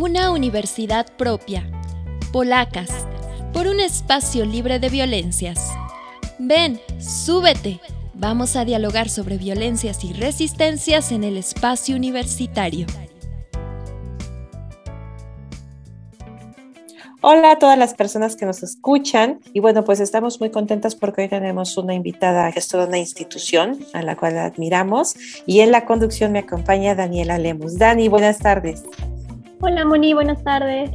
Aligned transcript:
una 0.00 0.30
universidad 0.30 1.06
propia. 1.18 1.70
Polacas, 2.32 2.88
por 3.52 3.66
un 3.66 3.80
espacio 3.80 4.46
libre 4.46 4.78
de 4.78 4.88
violencias. 4.88 5.74
Ven, 6.38 6.80
súbete. 6.98 7.80
Vamos 8.14 8.56
a 8.56 8.64
dialogar 8.64 9.10
sobre 9.10 9.36
violencias 9.36 10.02
y 10.02 10.14
resistencias 10.14 11.12
en 11.12 11.22
el 11.22 11.36
espacio 11.36 11.96
universitario. 11.96 12.86
Hola 17.20 17.50
a 17.52 17.58
todas 17.58 17.76
las 17.76 17.92
personas 17.92 18.36
que 18.36 18.46
nos 18.46 18.62
escuchan 18.62 19.40
y 19.52 19.60
bueno, 19.60 19.84
pues 19.84 20.00
estamos 20.00 20.40
muy 20.40 20.50
contentas 20.50 20.94
porque 20.94 21.22
hoy 21.22 21.28
tenemos 21.28 21.76
una 21.76 21.92
invitada 21.92 22.50
que 22.52 22.60
es 22.60 22.72
una 22.72 22.96
institución 22.96 23.78
a 23.92 24.00
la 24.00 24.16
cual 24.16 24.38
admiramos 24.38 25.14
y 25.44 25.60
en 25.60 25.70
la 25.70 25.84
conducción 25.84 26.32
me 26.32 26.38
acompaña 26.38 26.94
Daniela 26.94 27.36
Lemus. 27.36 27.76
Dani, 27.76 28.08
buenas 28.08 28.38
tardes. 28.38 28.82
Hola 29.62 29.84
Moni, 29.84 30.14
buenas 30.14 30.42
tardes. 30.42 30.90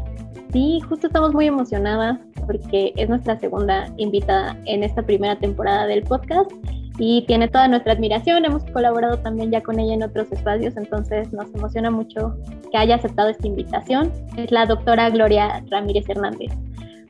Sí, 0.52 0.80
justo 0.90 1.06
estamos 1.06 1.36
muy 1.36 1.46
emocionadas 1.46 2.18
porque 2.48 2.94
es 2.96 3.08
nuestra 3.08 3.40
segunda 3.40 3.94
invitada 3.98 4.58
en 4.66 4.84
esta 4.84 5.04
primera 5.04 5.38
temporada 5.38 5.86
del 5.86 6.02
podcast 6.02 6.52
y 6.98 7.24
tiene 7.28 7.48
toda 7.48 7.68
nuestra 7.68 7.94
admiración. 7.94 8.44
Hemos 8.44 8.64
colaborado 8.72 9.20
también 9.20 9.52
ya 9.52 9.62
con 9.62 9.80
ella 9.80 9.94
en 9.94 10.02
otros 10.02 10.32
espacios, 10.32 10.76
entonces 10.78 11.32
nos 11.32 11.54
emociona 11.54 11.92
mucho 11.92 12.36
que 12.72 12.78
haya 12.80 12.96
aceptado 12.96 13.30
esta 13.30 13.46
invitación. 13.46 14.12
Es 14.36 14.50
la 14.50 14.66
doctora 14.66 15.12
Gloria 15.12 15.64
Ramírez 15.70 16.10
Hernández. 16.10 16.52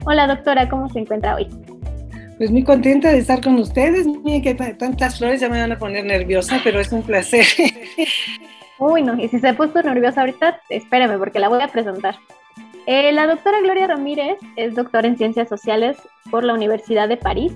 Hola 0.05 0.27
doctora, 0.27 0.67
¿cómo 0.67 0.89
se 0.89 0.99
encuentra 0.99 1.35
hoy? 1.35 1.47
Pues 2.37 2.51
muy 2.51 2.63
contenta 2.63 3.11
de 3.11 3.19
estar 3.19 3.39
con 3.39 3.55
ustedes. 3.59 4.05
Miren 4.05 4.41
que 4.41 4.55
tantas 4.55 5.17
flores 5.17 5.39
ya 5.39 5.47
me 5.47 5.61
van 5.61 5.71
a 5.71 5.79
poner 5.79 6.03
nerviosa, 6.03 6.59
pero 6.65 6.81
es 6.81 6.91
un 6.91 7.01
placer. 7.01 7.45
Uy, 8.79 9.03
no, 9.03 9.15
y 9.19 9.27
si 9.29 9.39
se 9.39 9.49
ha 9.49 9.55
puesto 9.55 9.81
nerviosa 9.81 10.21
ahorita, 10.21 10.59
espéreme 10.69 11.17
porque 11.17 11.39
la 11.39 11.49
voy 11.49 11.61
a 11.61 11.67
presentar. 11.67 12.15
Eh, 12.87 13.11
la 13.13 13.25
doctora 13.25 13.61
Gloria 13.61 13.87
Ramírez 13.87 14.37
es 14.57 14.75
doctora 14.75 15.07
en 15.07 15.17
Ciencias 15.17 15.49
Sociales 15.49 15.97
por 16.29 16.43
la 16.43 16.53
Universidad 16.53 17.07
de 17.07 17.17
París 17.17 17.53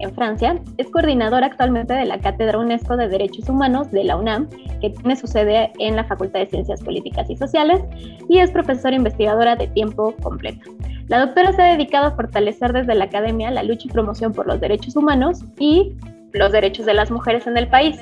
en 0.00 0.14
Francia, 0.14 0.58
es 0.78 0.88
coordinadora 0.88 1.46
actualmente 1.46 1.92
de 1.92 2.06
la 2.06 2.18
Cátedra 2.18 2.58
UNESCO 2.58 2.96
de 2.96 3.08
Derechos 3.08 3.48
Humanos 3.48 3.90
de 3.90 4.04
la 4.04 4.16
UNAM, 4.16 4.48
que 4.80 4.90
tiene 4.90 5.14
su 5.14 5.26
sede 5.26 5.72
en 5.78 5.96
la 5.96 6.04
Facultad 6.04 6.40
de 6.40 6.46
Ciencias 6.46 6.82
Políticas 6.82 7.28
y 7.28 7.36
Sociales, 7.36 7.82
y 8.28 8.38
es 8.38 8.50
profesora 8.50 8.96
investigadora 8.96 9.56
de 9.56 9.68
tiempo 9.68 10.14
completo. 10.22 10.70
La 11.08 11.20
doctora 11.20 11.52
se 11.52 11.62
ha 11.62 11.72
dedicado 11.72 12.06
a 12.06 12.10
fortalecer 12.12 12.72
desde 12.72 12.94
la 12.94 13.04
academia 13.04 13.50
la 13.50 13.62
lucha 13.62 13.88
y 13.88 13.90
promoción 13.90 14.32
por 14.32 14.46
los 14.46 14.60
derechos 14.60 14.96
humanos 14.96 15.44
y 15.58 15.92
los 16.32 16.52
derechos 16.52 16.86
de 16.86 16.94
las 16.94 17.10
mujeres 17.10 17.46
en 17.46 17.56
el 17.56 17.68
país. 17.68 18.00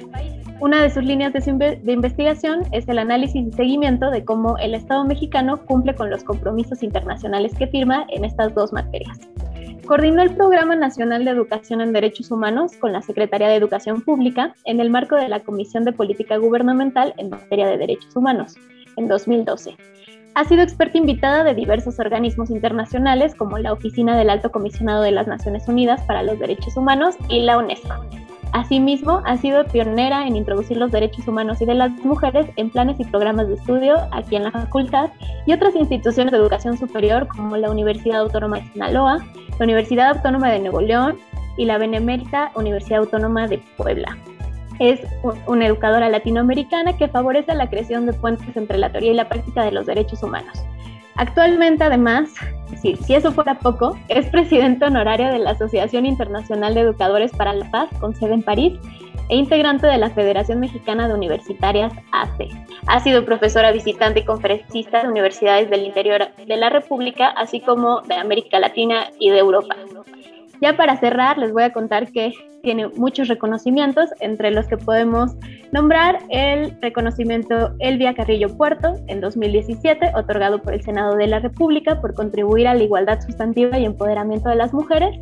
Una 0.61 0.83
de 0.83 0.91
sus 0.91 1.05
líneas 1.05 1.33
de, 1.33 1.92
investigación 1.92 2.62
es 2.73 2.89
el 2.89 2.98
análisis 2.98 3.47
y 3.47 3.53
seguimiento 3.53 4.11
de 4.11 4.25
cómo 4.25 4.59
el 4.59 4.75
Estado 4.75 5.05
mexicano 5.05 5.65
cumple 5.65 5.95
con 5.95 6.11
los 6.11 6.25
compromisos 6.25 6.83
internacionales 6.83 7.55
que 7.56 7.69
firma 7.69 8.05
en 8.09 8.25
estas 8.25 8.53
dos 8.56 8.73
materias. 8.73 9.20
Coordinó 9.87 10.20
el 10.20 10.34
Programa 10.34 10.75
Nacional 10.75 11.25
de 11.25 11.31
Educación 11.31 11.81
en 11.81 11.92
Derechos 11.92 12.33
Humanos 12.33 12.73
con 12.77 12.92
la 12.92 13.03
Secretaría 13.03 13.47
de 13.48 13.55
Educación 13.55 14.03
Pública 14.03 14.53
en 14.65 14.81
el 14.81 14.91
marco 14.91 15.15
de 15.15 15.28
la 15.28 15.41
Comisión 15.41 15.84
de 15.84 15.92
Política 15.92 16.39
Gubernamental 16.39 17.15
en 17.19 17.31
materia 17.31 17.69
de 17.69 17.78
derechos 17.78 18.17
humanos 18.17 18.56
en 18.97 19.06
2012. 19.06 19.77
Ha 20.34 20.45
sido 20.45 20.62
experta 20.62 20.98
invitada 20.98 21.45
de 21.45 21.55
diversos 21.55 22.00
organismos 22.00 22.50
internacionales 22.50 23.37
como 23.37 23.59
la 23.59 23.72
Oficina 23.72 24.19
del 24.19 24.28
Alto 24.28 24.50
Comisionado 24.50 25.03
de 25.03 25.12
las 25.12 25.28
Naciones 25.28 25.69
Unidas 25.69 26.03
para 26.03 26.25
los 26.25 26.39
Derechos 26.41 26.77
Humanos 26.77 27.15
y 27.28 27.43
la 27.43 27.59
UNESCO. 27.59 27.95
Asimismo, 28.53 29.23
ha 29.27 29.37
sido 29.37 29.65
pionera 29.67 30.27
en 30.27 30.37
introducir 30.37 30.79
los 30.79 30.91
derechos 30.91 31.29
humanos 31.29 31.61
y 31.61 31.67
de 31.67 31.75
las 31.75 31.91
mujeres 32.05 32.47
en 32.57 32.71
planes 32.71 32.99
y 32.99 33.05
programas 33.05 33.49
de 33.49 33.55
estudio 33.55 33.97
aquí 34.11 34.37
en 34.37 34.45
la 34.45 34.51
facultad 34.51 35.11
y 35.47 35.53
otras 35.53 35.75
instituciones 35.77 36.33
de 36.33 36.39
educación 36.39 36.79
superior 36.79 37.29
como 37.29 37.57
la 37.57 37.71
Universidad 37.71 38.21
Autónoma 38.21 38.59
de 38.59 38.73
Sinaloa, 38.73 39.25
la 39.59 39.65
Universidad 39.65 40.17
Autónoma 40.17 40.51
de 40.51 40.61
Nuevo 40.61 40.81
León 40.81 41.19
y 41.59 41.67
la 41.67 41.77
Benemérita 41.77 42.51
Universidad 42.55 43.00
Autónoma 43.00 43.47
de 43.49 43.59
Puebla. 43.77 44.17
Es 44.78 45.01
una 45.47 45.67
educadora 45.67 46.09
latinoamericana 46.09 46.97
que 46.97 47.09
favorece 47.09 47.55
la 47.55 47.69
creación 47.69 48.06
de 48.06 48.12
puentes 48.12 48.56
entre 48.56 48.78
la 48.78 48.91
teoría 48.91 49.11
y 49.11 49.17
la 49.17 49.28
práctica 49.28 49.65
de 49.65 49.72
los 49.72 49.87
derechos 49.87 50.22
humanos. 50.22 50.65
Actualmente, 51.19 51.83
además, 51.83 52.31
si, 52.81 52.95
si 52.95 53.15
eso 53.17 53.33
fuera 53.33 53.59
poco, 53.59 53.99
es 54.09 54.27
presidente 54.27 54.84
honoraria 54.84 55.31
de 55.31 55.41
la 55.41 55.51
Asociación 55.51 56.06
Internacional 56.06 56.75
de 56.75 56.83
Educadores 56.83 57.33
para 57.33 57.53
la 57.53 57.69
Paz, 57.73 57.89
con 57.99 58.15
sede 58.15 58.34
en 58.34 58.43
París, 58.43 58.79
e 59.28 59.34
integrante 59.34 59.89
de 59.89 59.99
la 59.99 60.11
Federación 60.11 60.61
Mexicana 60.61 61.09
de 61.09 61.15
Universitarias, 61.15 61.93
ACE. 62.12 62.49
Ha 62.87 63.01
sido 63.01 63.25
profesora 63.25 63.73
visitante 63.73 64.21
y 64.21 64.25
conferencista 64.25 65.03
de 65.03 65.09
universidades 65.09 65.69
del 65.69 65.87
interior 65.87 66.28
de 66.37 66.57
la 66.57 66.71
República, 66.71 67.28
así 67.28 67.61
como 67.61 68.01
de 68.03 68.15
América 68.15 68.61
Latina 68.61 69.09
y 69.19 69.31
de 69.31 69.39
Europa. 69.39 69.77
Ya 70.61 70.77
para 70.77 70.99
cerrar, 70.99 71.37
les 71.37 71.53
voy 71.53 71.65
a 71.65 71.73
contar 71.73 72.12
que 72.12 72.33
tiene 72.69 72.89
muchos 72.89 73.29
reconocimientos, 73.29 74.11
entre 74.21 74.51
los 74.51 74.67
que 74.67 74.77
podemos 74.77 75.34
nombrar 75.73 76.19
el 76.29 76.79
reconocimiento 76.83 77.75
Elvia 77.79 78.12
Carrillo 78.12 78.55
Puerto 78.59 78.93
en 79.06 79.23
2017, 79.23 80.12
otorgado 80.15 80.61
por 80.61 80.75
el 80.75 80.83
Senado 80.83 81.17
de 81.17 81.28
la 81.28 81.39
República 81.39 81.99
por 81.99 82.12
contribuir 82.12 82.69
a 82.69 82.75
la 82.75 82.83
igualdad 82.83 83.23
sustantiva 83.23 83.78
y 83.78 83.87
empoderamiento 83.87 84.51
de 84.51 84.57
las 84.57 84.75
mujeres. 84.75 85.19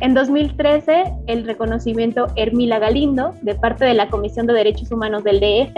En 0.00 0.12
2013, 0.12 1.14
el 1.28 1.46
reconocimiento 1.46 2.26
Hermila 2.36 2.78
Galindo, 2.78 3.34
de 3.40 3.54
parte 3.54 3.86
de 3.86 3.94
la 3.94 4.10
Comisión 4.10 4.46
de 4.46 4.52
Derechos 4.52 4.92
Humanos 4.92 5.24
del 5.24 5.40
DF. 5.40 5.74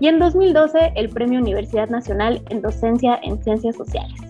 Y 0.00 0.08
en 0.08 0.18
2012, 0.18 0.92
el 0.94 1.10
Premio 1.10 1.38
Universidad 1.38 1.90
Nacional 1.90 2.40
en 2.48 2.62
Docencia 2.62 3.20
en 3.22 3.42
Ciencias 3.44 3.76
Sociales 3.76 4.25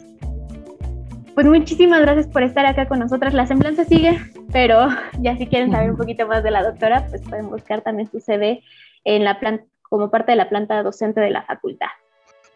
pues 1.37 1.47
muchísimas 1.47 2.01
gracias 2.01 2.27
por 2.29 2.43
estar 2.43 2.65
acá 2.65 2.89
con 2.89 2.99
nosotras. 2.99 3.35
La 3.35 3.47
semblanza 3.47 3.85
sigue, 3.85 4.19
pero 4.53 4.89
ya 5.21 5.37
si 5.37 5.47
quieren 5.47 5.71
saber 5.71 5.91
un 5.91 5.99
poquito 5.99 6.27
más 6.27 6.43
de 6.43 6.51
la 6.51 6.63
doctora, 6.63 7.07
pues 7.11 7.21
pueden 7.21 7.51
buscar 7.51 7.83
también 7.83 8.11
su 8.11 8.21
CV 8.21 8.63
en 9.05 9.23
la 9.23 9.39
planta, 9.39 9.63
como 9.83 10.11
parte 10.11 10.33
de 10.33 10.37
la 10.37 10.49
planta 10.49 10.83
docente 10.83 11.21
de 11.21 11.29
la 11.29 11.43
facultad. 11.43 11.89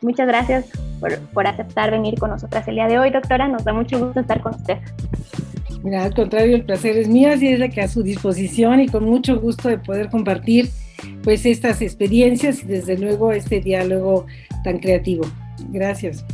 Muchas 0.01 0.27
gracias 0.27 0.71
por, 0.99 1.19
por 1.29 1.47
aceptar 1.47 1.91
venir 1.91 2.19
con 2.19 2.31
nosotras 2.31 2.67
el 2.69 2.77
día 2.77 2.89
de 2.89 2.99
hoy, 2.99 3.11
doctora. 3.11 3.49
Nos 3.49 3.65
da 3.65 3.75
mucho 3.75 3.99
gusto 3.99 4.21
estar 4.21 4.41
con 4.41 4.55
usted. 4.55 4.79
Mira, 5.83 6.05
al 6.05 6.15
contrario, 6.15 6.57
el 6.57 6.65
placer 6.65 6.97
es 6.97 7.07
mío, 7.07 7.31
así 7.35 7.49
es 7.49 7.61
de 7.61 7.69
que 7.69 7.83
a 7.83 7.89
su 7.89 8.03
disposición 8.03 8.81
y 8.81 8.89
con 8.89 9.05
mucho 9.05 9.39
gusto 9.39 9.69
de 9.69 9.77
poder 9.77 10.09
compartir 10.09 10.71
pues 11.23 11.45
estas 11.45 11.83
experiencias 11.83 12.63
y 12.63 12.67
desde 12.67 12.97
luego 12.97 13.31
este 13.33 13.61
diálogo 13.61 14.25
tan 14.65 14.79
creativo. 14.79 15.27
Gracias. 15.69 16.25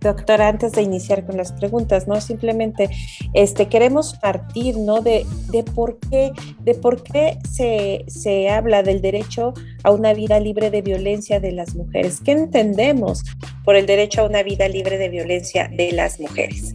Doctora, 0.00 0.48
antes 0.48 0.72
de 0.72 0.82
iniciar 0.82 1.26
con 1.26 1.36
las 1.36 1.52
preguntas, 1.52 2.06
¿no? 2.06 2.20
Simplemente 2.20 2.88
este, 3.34 3.66
queremos 3.66 4.14
partir, 4.14 4.76
¿no? 4.76 5.00
De, 5.00 5.26
de 5.50 5.64
por 5.64 5.98
qué, 5.98 6.32
de 6.60 6.74
por 6.74 7.02
qué 7.02 7.38
se, 7.50 8.04
se 8.06 8.48
habla 8.48 8.84
del 8.84 9.00
derecho 9.00 9.54
a 9.82 9.90
una 9.90 10.14
vida 10.14 10.38
libre 10.38 10.70
de 10.70 10.82
violencia 10.82 11.40
de 11.40 11.50
las 11.52 11.74
mujeres. 11.74 12.20
¿Qué 12.24 12.32
entendemos 12.32 13.24
por 13.64 13.74
el 13.74 13.86
derecho 13.86 14.22
a 14.22 14.26
una 14.26 14.44
vida 14.44 14.68
libre 14.68 14.98
de 14.98 15.08
violencia 15.08 15.68
de 15.68 15.90
las 15.90 16.20
mujeres? 16.20 16.74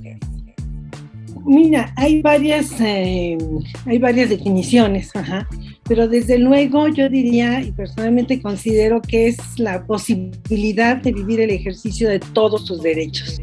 Mira, 1.45 1.94
hay 1.95 2.22
varias, 2.22 2.72
eh, 2.81 3.38
hay 3.85 4.00
varias 4.00 4.29
definiciones. 4.29 5.16
Ajá 5.16 5.47
pero 5.88 6.07
desde 6.07 6.38
luego 6.38 6.88
yo 6.88 7.09
diría 7.09 7.61
y 7.61 7.71
personalmente 7.71 8.41
considero 8.41 9.01
que 9.01 9.27
es 9.27 9.38
la 9.57 9.85
posibilidad 9.85 10.97
de 10.97 11.11
vivir 11.11 11.41
el 11.41 11.49
ejercicio 11.49 12.09
de 12.09 12.19
todos 12.19 12.66
tus 12.66 12.81
derechos, 12.81 13.41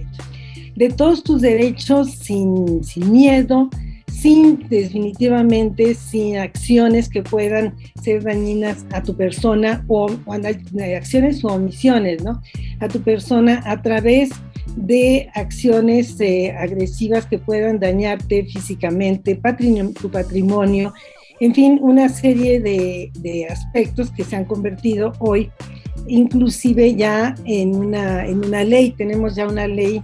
de 0.75 0.89
todos 0.89 1.23
tus 1.23 1.43
derechos 1.43 2.11
sin, 2.11 2.83
sin 2.83 3.13
miedo, 3.13 3.69
sin 4.11 4.69
definitivamente, 4.69 5.95
sin 5.95 6.39
acciones 6.39 7.09
que 7.09 7.23
puedan 7.23 7.75
ser 8.03 8.23
dañinas 8.23 8.85
a 8.93 9.03
tu 9.03 9.17
persona 9.17 9.85
o, 9.89 10.11
o 10.27 10.33
acciones 10.33 11.45
o 11.45 11.49
omisiones, 11.49 12.23
¿no? 12.23 12.43
A 12.81 12.89
tu 12.89 13.01
persona 13.01 13.63
a 13.65 13.81
través 13.81 14.31
de 14.77 15.29
acciones 15.35 16.21
eh, 16.21 16.53
agresivas 16.53 17.27
que 17.27 17.39
puedan 17.39 17.81
dañarte 17.81 18.45
físicamente, 18.45 19.41
tu 20.01 20.11
patrimonio, 20.11 20.93
en 21.41 21.55
fin, 21.55 21.79
una 21.81 22.09
serie 22.11 22.61
de, 22.61 23.47
aspectos 23.49 24.11
que 24.11 24.25
se 24.25 24.37
han 24.37 24.45
convertido 24.45 25.13
hoy 25.19 25.51
inclusive 26.07 26.95
ya 26.95 27.35
en 27.45 27.75
una, 27.75 28.27
en 28.27 28.45
una 28.45 28.65
ley. 28.65 28.93
Tenemos 28.93 29.37
ya 29.37 29.47
una 29.47 29.67
ley 29.67 30.03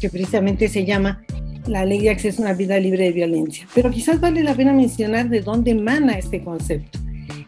que 0.00 0.08
precisamente 0.08 0.68
se 0.68 0.84
llama 0.84 1.22
la 1.66 1.84
ley 1.84 2.00
de 2.00 2.10
acceso 2.10 2.42
a 2.42 2.46
una 2.46 2.54
vida 2.54 2.78
libre 2.78 3.04
de 3.04 3.12
violencia. 3.12 3.66
Pero 3.74 3.90
quizás 3.90 4.20
vale 4.20 4.42
la 4.42 4.54
pena 4.54 4.72
mencionar 4.72 5.28
de 5.28 5.40
dónde 5.40 5.72
emana 5.72 6.18
este 6.18 6.42
concepto. 6.42 6.98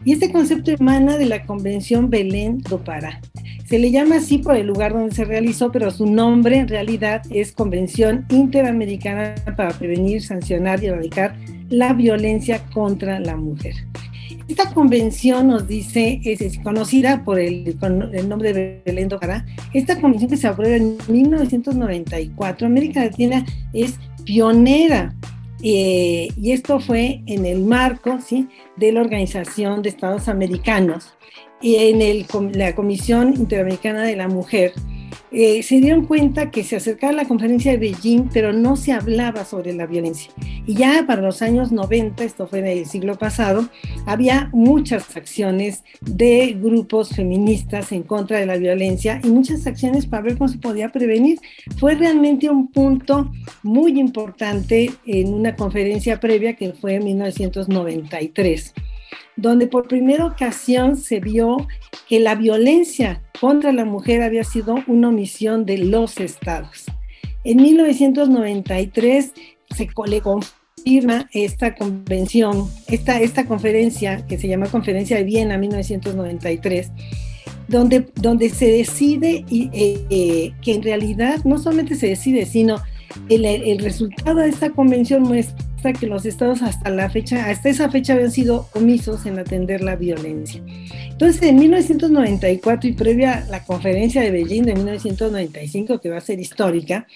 Y 0.03 0.13
este 0.13 0.31
concepto 0.31 0.71
emana 0.71 1.17
de 1.17 1.25
la 1.25 1.45
Convención 1.45 2.09
Belén 2.09 2.59
do 2.59 2.83
Pará. 2.83 3.21
Se 3.65 3.79
le 3.79 3.91
llama 3.91 4.17
así 4.17 4.37
por 4.39 4.55
el 4.55 4.67
lugar 4.67 4.93
donde 4.93 5.15
se 5.15 5.23
realizó, 5.23 5.71
pero 5.71 5.91
su 5.91 6.05
nombre 6.05 6.57
en 6.57 6.67
realidad 6.67 7.21
es 7.29 7.51
Convención 7.51 8.25
Interamericana 8.29 9.35
para 9.55 9.71
Prevenir, 9.71 10.21
Sancionar 10.21 10.83
y 10.83 10.87
Erradicar 10.87 11.35
la 11.71 11.93
Violencia 11.93 12.63
contra 12.73 13.19
la 13.19 13.35
Mujer. 13.35 13.73
esta 14.47 14.73
convención 14.73 15.47
nos 15.47 15.67
dice, 15.67 16.19
es, 16.23 16.59
conocida 16.59 17.23
por 17.23 17.39
el, 17.39 17.77
nombre 18.27 18.53
de 18.53 18.81
Belén 18.85 19.07
do 19.07 19.19
esta 19.73 19.99
convención 19.99 20.29
que 20.29 20.37
se 20.37 20.47
aprueba 20.47 20.75
en 20.75 20.97
1994, 21.07 22.67
América 22.67 23.03
Latina 23.03 23.45
es 23.73 23.97
pionera 24.25 25.15
eh, 25.63 26.27
y 26.35 26.51
esto 26.51 26.79
fue 26.79 27.21
en 27.27 27.45
el 27.45 27.63
marco 27.63 28.19
¿sí? 28.19 28.47
de 28.77 28.91
la 28.91 29.01
Organización 29.01 29.81
de 29.81 29.89
Estados 29.89 30.27
Americanos 30.27 31.13
en 31.61 32.01
el, 32.01 32.25
la 32.53 32.75
Comisión 32.75 33.33
Interamericana 33.35 34.03
de 34.03 34.15
la 34.15 34.27
Mujer, 34.27 34.73
eh, 35.31 35.63
se 35.63 35.79
dieron 35.79 36.05
cuenta 36.05 36.51
que 36.51 36.63
se 36.63 36.75
acercaba 36.75 37.13
la 37.13 37.25
conferencia 37.25 37.71
de 37.71 37.77
Beijing, 37.77 38.29
pero 38.33 38.51
no 38.51 38.75
se 38.75 38.91
hablaba 38.91 39.45
sobre 39.45 39.73
la 39.73 39.85
violencia. 39.85 40.31
Y 40.67 40.75
ya 40.75 41.05
para 41.07 41.21
los 41.21 41.41
años 41.41 41.71
90, 41.71 42.23
esto 42.23 42.47
fue 42.47 42.59
en 42.59 42.67
el 42.67 42.85
siglo 42.85 43.17
pasado, 43.17 43.69
había 44.05 44.49
muchas 44.51 45.15
acciones 45.15 45.83
de 46.01 46.57
grupos 46.61 47.09
feministas 47.09 47.91
en 47.91 48.03
contra 48.03 48.39
de 48.39 48.45
la 48.45 48.57
violencia 48.57 49.21
y 49.23 49.27
muchas 49.27 49.65
acciones 49.67 50.05
para 50.05 50.23
ver 50.23 50.37
cómo 50.37 50.49
se 50.49 50.57
podía 50.57 50.89
prevenir. 50.89 51.39
Fue 51.77 51.95
realmente 51.95 52.49
un 52.49 52.71
punto 52.71 53.31
muy 53.63 53.99
importante 53.99 54.91
en 55.05 55.33
una 55.33 55.55
conferencia 55.55 56.19
previa 56.19 56.55
que 56.55 56.73
fue 56.73 56.95
en 56.95 57.05
1993 57.05 58.73
donde 59.41 59.67
por 59.67 59.87
primera 59.87 60.25
ocasión 60.25 60.95
se 60.95 61.19
vio 61.19 61.67
que 62.07 62.19
la 62.19 62.35
violencia 62.35 63.21
contra 63.39 63.73
la 63.73 63.85
mujer 63.85 64.21
había 64.21 64.43
sido 64.43 64.75
una 64.85 65.09
omisión 65.09 65.65
de 65.65 65.79
los 65.79 66.19
estados. 66.19 66.85
En 67.43 67.57
1993 67.57 69.33
se 69.75 69.89
le 70.05 70.21
confirma 70.21 71.27
esta 71.33 71.75
convención, 71.75 72.67
esta, 72.87 73.19
esta 73.19 73.47
conferencia 73.47 74.27
que 74.27 74.37
se 74.37 74.47
llama 74.47 74.67
Conferencia 74.67 75.17
de 75.17 75.23
Viena 75.23 75.57
1993, 75.57 76.91
donde, 77.67 78.07
donde 78.15 78.49
se 78.49 78.67
decide 78.67 79.43
eh, 79.49 80.05
eh, 80.09 80.51
que 80.61 80.75
en 80.75 80.83
realidad 80.83 81.39
no 81.45 81.57
solamente 81.57 81.95
se 81.95 82.07
decide, 82.07 82.45
sino 82.45 82.77
el, 83.29 83.45
el 83.45 83.79
resultado 83.79 84.39
de 84.39 84.49
esta 84.49 84.69
convención 84.69 85.23
muestra 85.23 85.93
que 85.93 86.07
los 86.07 86.25
estados 86.25 86.61
hasta 86.61 86.89
la 86.89 87.09
fecha, 87.09 87.49
hasta 87.49 87.69
esa 87.69 87.89
fecha 87.89 88.13
habían 88.13 88.31
sido 88.31 88.67
omisos 88.73 89.25
en 89.25 89.39
atender 89.39 89.81
la 89.81 89.95
violencia. 89.95 90.61
Entonces, 91.09 91.41
en 91.43 91.57
1994 91.57 92.89
y 92.89 92.93
previa 92.93 93.39
a 93.39 93.45
la 93.45 93.63
conferencia 93.63 94.21
de 94.21 94.31
Beijing 94.31 94.63
de 94.63 94.75
1995, 94.75 95.99
que 95.99 96.09
va 96.09 96.17
a 96.17 96.21
ser 96.21 96.39
histórica, 96.39 97.07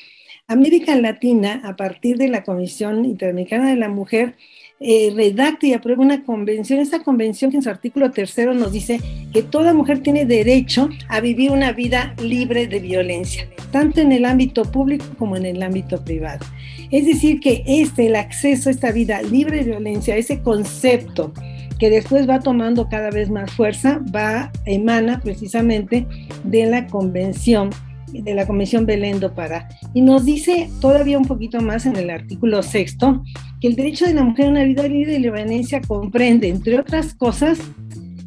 América 0.47 0.95
Latina, 0.95 1.61
a 1.63 1.75
partir 1.75 2.17
de 2.17 2.27
la 2.27 2.43
Comisión 2.43 3.05
Interamericana 3.05 3.69
de 3.69 3.77
la 3.77 3.89
Mujer, 3.89 4.35
eh, 4.79 5.13
redacta 5.15 5.67
y 5.67 5.73
aprueba 5.73 6.03
una 6.03 6.23
convención. 6.23 6.79
Esta 6.79 7.03
convención 7.03 7.49
que 7.49 7.57
en 7.57 7.63
su 7.63 7.69
artículo 7.69 8.11
tercero 8.11 8.53
nos 8.53 8.71
dice 8.71 8.99
que 9.31 9.41
toda 9.41 9.73
mujer 9.73 9.99
tiene 9.99 10.25
derecho 10.25 10.89
a 11.07 11.21
vivir 11.21 11.51
una 11.51 11.71
vida 11.71 12.13
libre 12.21 12.67
de 12.67 12.79
violencia, 12.79 13.47
tanto 13.71 14.01
en 14.01 14.11
el 14.11 14.25
ámbito 14.25 14.63
público 14.63 15.05
como 15.17 15.37
en 15.37 15.45
el 15.45 15.63
ámbito 15.63 16.03
privado. 16.03 16.45
Es 16.91 17.05
decir, 17.05 17.39
que 17.39 17.63
este, 17.65 18.07
el 18.07 18.15
acceso 18.15 18.69
a 18.69 18.71
esta 18.71 18.91
vida 18.91 19.21
libre 19.21 19.57
de 19.57 19.71
violencia, 19.71 20.17
ese 20.17 20.41
concepto 20.41 21.33
que 21.79 21.89
después 21.89 22.29
va 22.29 22.39
tomando 22.39 22.87
cada 22.89 23.11
vez 23.11 23.29
más 23.29 23.51
fuerza, 23.51 24.01
va, 24.13 24.51
emana 24.65 25.19
precisamente 25.21 26.05
de 26.43 26.65
la 26.65 26.87
convención 26.87 27.69
de 28.11 28.33
la 28.33 28.47
Comisión 28.47 28.85
Belén 28.85 29.19
do 29.19 29.33
Pará. 29.33 29.67
Y 29.93 30.01
nos 30.01 30.25
dice 30.25 30.69
todavía 30.79 31.17
un 31.17 31.25
poquito 31.25 31.59
más 31.61 31.85
en 31.85 31.95
el 31.95 32.09
artículo 32.09 32.63
sexto 32.63 33.23
que 33.59 33.67
el 33.67 33.75
derecho 33.75 34.05
de 34.05 34.13
la 34.13 34.23
mujer 34.23 34.47
a 34.47 34.49
una 34.49 34.63
vida 34.63 34.87
libre 34.87 35.13
de 35.13 35.19
violencia 35.19 35.81
comprende, 35.81 36.49
entre 36.49 36.79
otras 36.79 37.13
cosas, 37.13 37.59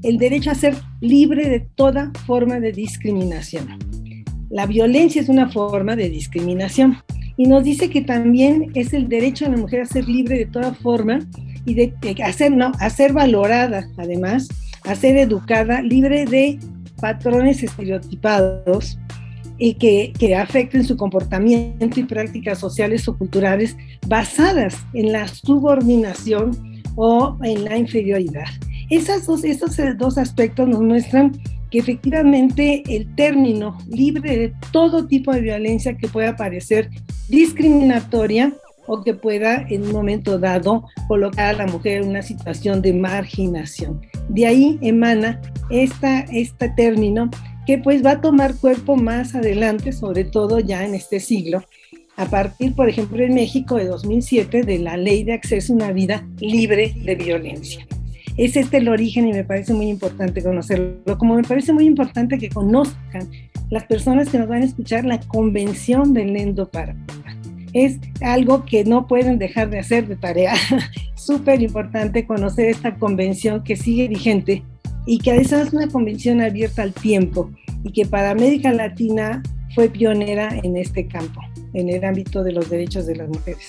el 0.02 0.19
derecho 0.19 0.50
a 0.50 0.54
ser 0.54 0.75
libre 1.00 1.48
de 1.48 1.60
toda 1.60 2.12
forma 2.26 2.60
de 2.60 2.72
discriminación. 2.72 3.78
La 4.50 4.66
violencia 4.66 5.20
es 5.20 5.28
una 5.28 5.50
forma 5.50 5.96
de 5.96 6.08
discriminación 6.08 6.98
y 7.36 7.46
nos 7.46 7.64
dice 7.64 7.90
que 7.90 8.00
también 8.00 8.70
es 8.75 8.92
el 8.94 9.08
derecho 9.08 9.44
de 9.44 9.52
la 9.52 9.56
mujer 9.58 9.82
a 9.82 9.86
ser 9.86 10.08
libre 10.08 10.38
de 10.38 10.46
toda 10.46 10.75
forma 10.75 11.20
y 11.64 11.75
de, 11.75 11.94
hacer, 12.25 12.52
no, 12.52 12.72
a 12.80 12.90
ser 12.90 13.12
valorada, 13.12 13.88
además, 13.96 14.48
a 14.84 14.94
ser 14.94 15.16
educada, 15.16 15.82
libre 15.82 16.25
de 16.25 16.58
patrones 17.00 17.62
estereotipados 17.62 18.98
y 19.58 19.75
que, 19.75 20.12
que, 20.19 20.37
afecten 20.37 20.84
su 20.84 20.96
comportamiento 20.96 22.00
y 22.00 22.05
prácticas 22.05 22.58
sociales 22.58 23.08
o 23.08 23.16
culturales 23.16 23.76
basadas 24.06 24.76
en 24.94 25.12
la 25.12 25.26
subordinación 25.26 26.82
o 26.94 27.37
en 27.43 27.64
la 27.64 27.76
inferioridad. 27.76 28.46
Esas 28.90 29.26
dos, 29.26 29.44
estos 29.44 29.76
dos 29.99 30.16
aspectos 30.16 30.69
nos 30.69 30.81
muestran 30.81 31.32
que 31.70 31.78
efectivamente 31.78 32.82
el 32.88 33.14
término 33.14 33.76
libre 33.88 34.38
de 34.38 34.55
todo 34.72 35.06
tipo 35.06 35.32
de 35.32 35.40
violencia 35.40 35.96
que 35.96 36.08
pueda 36.08 36.37
parecer 36.37 36.88
discriminatoria 37.28 38.54
o 38.88 39.05
que 39.05 39.14
pueda 39.14 39.64
en 39.69 39.82
un 39.82 39.93
momento 39.93 40.38
dado 40.38 40.85
colocar 41.06 41.55
a 41.55 41.58
la 41.58 41.67
mujer 41.67 42.02
en 42.02 42.08
una 42.08 42.23
situación 42.23 42.82
de 42.82 42.93
marginación. 42.93 44.00
De 44.29 44.46
ahí 44.46 44.79
emana 44.82 45.40
esta, 45.70 46.20
este 46.20 46.70
término 46.70 47.31
que 47.67 47.79
pues 47.79 48.05
va 48.05 48.12
a 48.12 48.20
tomar 48.20 48.56
cuerpo 48.56 48.96
más 48.96 49.35
adelante, 49.35 49.93
sobre 49.93 50.25
todo 50.25 50.58
ya 50.58 50.85
en 50.85 50.94
este 50.94 51.20
siglo, 51.20 51.62
a 52.17 52.25
partir, 52.25 52.75
por 52.75 52.88
ejemplo, 52.88 53.23
en 53.23 53.35
México 53.35 53.76
de 53.76 53.85
2007, 53.85 54.62
de 54.62 54.79
la 54.79 54.96
ley 54.96 55.23
de 55.23 55.35
acceso 55.35 55.73
a 55.73 55.76
una 55.76 55.93
vida 55.93 56.26
libre 56.40 56.94
de 57.05 57.14
violencia. 57.14 57.87
Es 58.38 58.56
este 58.56 58.79
el 58.79 58.88
origen 58.88 59.29
y 59.29 59.32
me 59.32 59.44
parece 59.44 59.75
muy 59.75 59.88
importante 59.88 60.43
conocerlo, 60.43 61.19
como 61.19 61.35
me 61.35 61.43
parece 61.43 61.73
muy 61.73 61.85
importante 61.85 62.38
que 62.38 62.49
conozcan 62.49 63.29
las 63.69 63.85
personas 63.85 64.31
que 64.31 64.38
nos 64.38 64.49
van 64.49 64.62
a 64.62 64.64
escuchar 64.64 65.05
la 65.05 65.20
Convención 65.20 66.14
del 66.14 66.32
Lendo 66.32 66.70
para. 66.70 66.96
Es 67.73 67.99
algo 68.23 68.65
que 68.65 68.85
no 68.85 69.06
pueden 69.06 69.38
dejar 69.38 69.70
de 69.70 69.79
hacer 69.79 70.06
de 70.09 70.17
tarea. 70.17 70.55
Súper 71.15 71.62
importante 71.62 72.26
conocer 72.26 72.67
esta 72.67 72.94
convención 72.94 73.62
que 73.62 73.76
sigue 73.76 74.09
vigente 74.09 74.62
y 75.06 75.19
que 75.19 75.32
además 75.32 75.53
es 75.53 75.73
una 75.73 75.88
convención 75.88 76.41
abierta 76.41 76.82
al 76.82 76.93
tiempo 76.93 77.50
y 77.82 77.93
que 77.93 78.06
para 78.06 78.31
América 78.31 78.73
Latina 78.73 79.43
fue 79.75 79.88
pionera 79.88 80.49
en 80.62 80.76
este 80.76 81.06
campo, 81.06 81.41
en 81.75 81.88
el 81.88 82.05
ámbito 82.05 82.43
de 82.43 82.53
los 82.53 82.69
derechos 82.69 83.06
de 83.06 83.17
las 83.17 83.29
mujeres. 83.29 83.67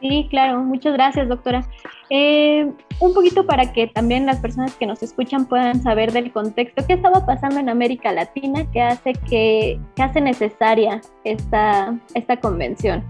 Sí, 0.00 0.26
claro, 0.30 0.62
muchas 0.62 0.92
gracias, 0.92 1.28
doctora. 1.28 1.68
Eh, 2.10 2.70
un 3.00 3.14
poquito 3.14 3.46
para 3.46 3.72
que 3.72 3.86
también 3.86 4.26
las 4.26 4.38
personas 4.40 4.74
que 4.74 4.86
nos 4.86 5.02
escuchan 5.02 5.46
puedan 5.46 5.82
saber 5.82 6.12
del 6.12 6.32
contexto, 6.32 6.84
qué 6.86 6.94
estaba 6.94 7.26
pasando 7.26 7.60
en 7.60 7.68
América 7.68 8.12
Latina, 8.12 8.66
qué 8.72 8.80
hace 8.80 9.12
que, 9.28 9.78
hace 9.98 10.20
necesaria 10.20 11.00
esta, 11.24 11.98
esta 12.14 12.38
convención. 12.38 13.04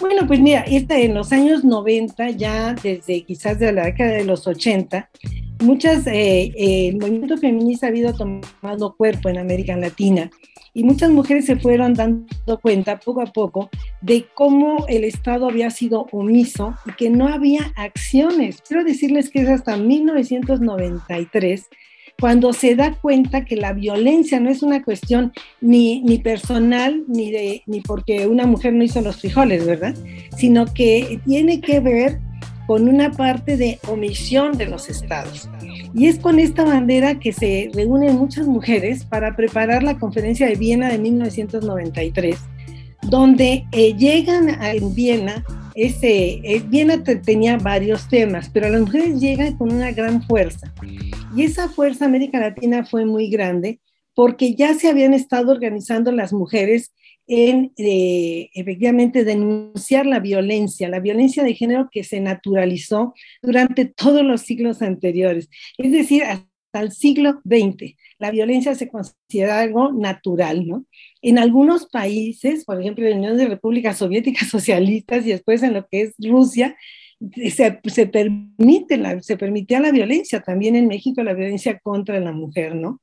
Bueno, 0.00 0.26
pues 0.26 0.40
mira, 0.40 0.60
esta, 0.60 0.96
en 0.96 1.14
los 1.14 1.32
años 1.32 1.64
90, 1.64 2.30
ya 2.30 2.74
desde 2.74 3.24
quizás 3.24 3.58
de 3.58 3.72
la 3.72 3.86
década 3.86 4.12
de 4.12 4.24
los 4.24 4.46
80, 4.46 5.10
muchas, 5.60 6.06
eh, 6.06 6.52
eh, 6.56 6.88
el 6.88 6.98
movimiento 6.98 7.36
feminista 7.36 7.86
ha 7.86 7.90
habido 7.90 8.12
tomado 8.14 8.94
cuerpo 8.96 9.28
en 9.28 9.38
América 9.38 9.76
Latina 9.76 10.30
y 10.74 10.84
muchas 10.84 11.10
mujeres 11.10 11.46
se 11.46 11.56
fueron 11.56 11.94
dando 11.94 12.60
cuenta 12.60 13.00
poco 13.00 13.22
a 13.22 13.26
poco 13.26 13.70
de 14.00 14.26
cómo 14.34 14.86
el 14.88 15.04
Estado 15.04 15.48
había 15.48 15.70
sido 15.70 16.06
omiso 16.12 16.74
y 16.86 16.92
que 16.92 17.10
no 17.10 17.26
había 17.28 17.72
acciones. 17.76 18.62
Quiero 18.66 18.84
decirles 18.84 19.30
que 19.30 19.40
es 19.42 19.48
hasta 19.48 19.76
1993 19.76 21.68
cuando 22.20 22.52
se 22.52 22.74
da 22.74 22.94
cuenta 22.94 23.44
que 23.44 23.56
la 23.56 23.72
violencia 23.72 24.40
no 24.40 24.50
es 24.50 24.62
una 24.62 24.82
cuestión 24.82 25.32
ni, 25.60 26.02
ni 26.02 26.18
personal, 26.18 27.04
ni, 27.06 27.30
de, 27.30 27.62
ni 27.66 27.80
porque 27.80 28.26
una 28.26 28.44
mujer 28.44 28.72
no 28.72 28.82
hizo 28.82 29.00
los 29.00 29.20
frijoles, 29.20 29.64
¿verdad? 29.64 29.94
Sino 30.36 30.66
que 30.66 31.20
tiene 31.24 31.60
que 31.60 31.78
ver 31.78 32.20
con 32.68 32.86
una 32.86 33.10
parte 33.12 33.56
de 33.56 33.78
omisión 33.88 34.58
de 34.58 34.66
los 34.66 34.90
estados. 34.90 35.48
Y 35.94 36.06
es 36.06 36.18
con 36.18 36.38
esta 36.38 36.64
bandera 36.64 37.18
que 37.18 37.32
se 37.32 37.70
reúnen 37.72 38.16
muchas 38.16 38.46
mujeres 38.46 39.06
para 39.06 39.34
preparar 39.34 39.82
la 39.82 39.98
conferencia 39.98 40.46
de 40.46 40.54
Viena 40.54 40.90
de 40.90 40.98
1993, 40.98 42.36
donde 43.04 43.64
eh, 43.72 43.94
llegan 43.96 44.50
a, 44.50 44.72
en 44.72 44.94
Viena, 44.94 45.42
ese, 45.74 46.42
eh, 46.44 46.62
Viena 46.68 47.02
tenía 47.02 47.56
varios 47.56 48.06
temas, 48.06 48.50
pero 48.52 48.68
las 48.68 48.82
mujeres 48.82 49.18
llegan 49.18 49.56
con 49.56 49.72
una 49.72 49.90
gran 49.92 50.22
fuerza. 50.22 50.70
Y 51.34 51.44
esa 51.44 51.70
fuerza 51.70 52.04
América 52.04 52.38
Latina 52.38 52.84
fue 52.84 53.06
muy 53.06 53.30
grande 53.30 53.80
porque 54.14 54.54
ya 54.54 54.74
se 54.74 54.90
habían 54.90 55.14
estado 55.14 55.52
organizando 55.52 56.12
las 56.12 56.34
mujeres 56.34 56.92
en 57.28 57.72
eh, 57.76 58.48
efectivamente 58.54 59.22
denunciar 59.22 60.06
la 60.06 60.18
violencia, 60.18 60.88
la 60.88 60.98
violencia 60.98 61.44
de 61.44 61.54
género 61.54 61.88
que 61.92 62.02
se 62.02 62.20
naturalizó 62.20 63.14
durante 63.42 63.84
todos 63.84 64.24
los 64.24 64.40
siglos 64.40 64.80
anteriores, 64.80 65.50
es 65.76 65.92
decir, 65.92 66.24
hasta 66.24 66.48
el 66.80 66.90
siglo 66.90 67.40
XX. 67.44 67.94
La 68.18 68.30
violencia 68.30 68.74
se 68.74 68.88
considera 68.88 69.60
algo 69.60 69.92
natural, 69.92 70.66
¿no? 70.66 70.86
En 71.20 71.38
algunos 71.38 71.86
países, 71.86 72.64
por 72.64 72.80
ejemplo, 72.80 73.04
en 73.04 73.10
la 73.10 73.16
Unión 73.18 73.36
de 73.36 73.46
Repúblicas 73.46 73.98
Soviéticas 73.98 74.48
Socialistas 74.50 75.26
y 75.26 75.30
después 75.30 75.62
en 75.62 75.74
lo 75.74 75.86
que 75.86 76.02
es 76.02 76.14
Rusia, 76.18 76.76
se, 77.50 77.80
se, 77.84 78.06
permite 78.06 78.96
la, 78.96 79.20
se 79.20 79.36
permitía 79.36 79.80
la 79.80 79.90
violencia, 79.90 80.40
también 80.40 80.76
en 80.76 80.86
México 80.86 81.22
la 81.22 81.34
violencia 81.34 81.78
contra 81.80 82.20
la 82.20 82.32
mujer, 82.32 82.74
¿no? 82.74 83.00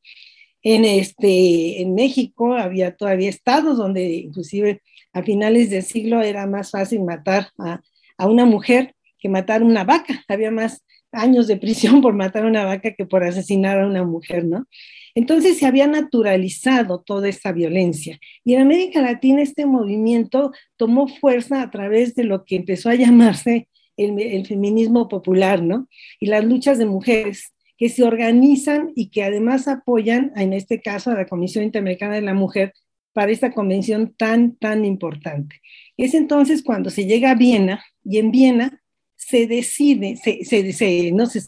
En, 0.66 0.84
este, 0.84 1.80
en 1.82 1.94
México 1.94 2.56
había 2.56 2.96
todavía 2.96 3.30
estados 3.30 3.78
donde 3.78 4.04
inclusive 4.16 4.82
a 5.14 5.22
finales 5.22 5.70
del 5.70 5.84
siglo 5.84 6.24
era 6.24 6.48
más 6.48 6.72
fácil 6.72 7.04
matar 7.04 7.50
a, 7.60 7.82
a 8.18 8.28
una 8.28 8.46
mujer 8.46 8.96
que 9.20 9.30
matar 9.30 9.62
una 9.62 9.84
vaca, 9.84 10.26
había 10.28 10.50
más 10.50 10.84
años 11.12 11.46
de 11.46 11.58
prisión 11.58 12.02
por 12.02 12.16
matar 12.16 12.46
a 12.46 12.48
una 12.48 12.66
vaca 12.66 12.96
que 12.96 13.06
por 13.06 13.24
asesinar 13.24 13.80
a 13.80 13.88
una 13.88 14.04
mujer, 14.04 14.44
¿no? 14.44 14.66
Entonces 15.14 15.60
se 15.60 15.68
había 15.68 15.88
naturalizado 15.88 17.02
toda 17.02 17.30
esta 17.30 17.52
violencia. 17.52 18.20
Y 18.44 18.56
en 18.56 18.62
América 18.62 19.02
Latina 19.02 19.44
este 19.44 19.66
movimiento 19.66 20.52
tomó 20.78 21.08
fuerza 21.08 21.62
a 21.62 21.70
través 21.70 22.16
de 22.16 22.24
lo 22.26 22.44
que 22.44 22.58
empezó 22.58 22.90
a 22.90 22.96
llamarse 22.96 23.70
el, 23.98 24.46
feminismo 24.46 25.08
popular, 25.08 25.62
¿no? 25.64 25.88
Y 26.20 26.26
las 26.26 26.44
luchas 26.44 26.78
de 26.78 26.86
mujeres 26.86 27.54
que 27.78 27.90
se 27.90 28.04
organizan 28.04 28.92
y 28.96 29.10
que 29.10 29.24
además 29.24 29.68
apoyan, 29.68 30.32
en 30.36 30.54
este 30.54 30.82
caso, 30.82 31.12
a 31.12 31.16
la 31.16 31.26
Comisión 31.26 31.64
Interamericana 31.64 32.16
de 32.16 32.22
la 32.22 32.34
Mujer 32.34 32.74
para 33.14 33.32
esta 33.32 33.54
convención 33.54 34.14
tan, 34.18 34.56
tan 34.58 34.86
importante. 34.86 35.62
Es 35.98 36.14
entonces 36.14 36.64
cuando 36.64 36.90
se 36.90 37.06
llega 37.06 37.32
a 37.32 37.36
Viena 37.36 37.84
y 38.04 38.18
en 38.18 38.32
Viena 38.32 38.82
se 39.16 39.48
decide, 39.48 40.18
se, 40.18 40.44
se, 40.44 41.12
no 41.12 41.26
se, 41.26 41.42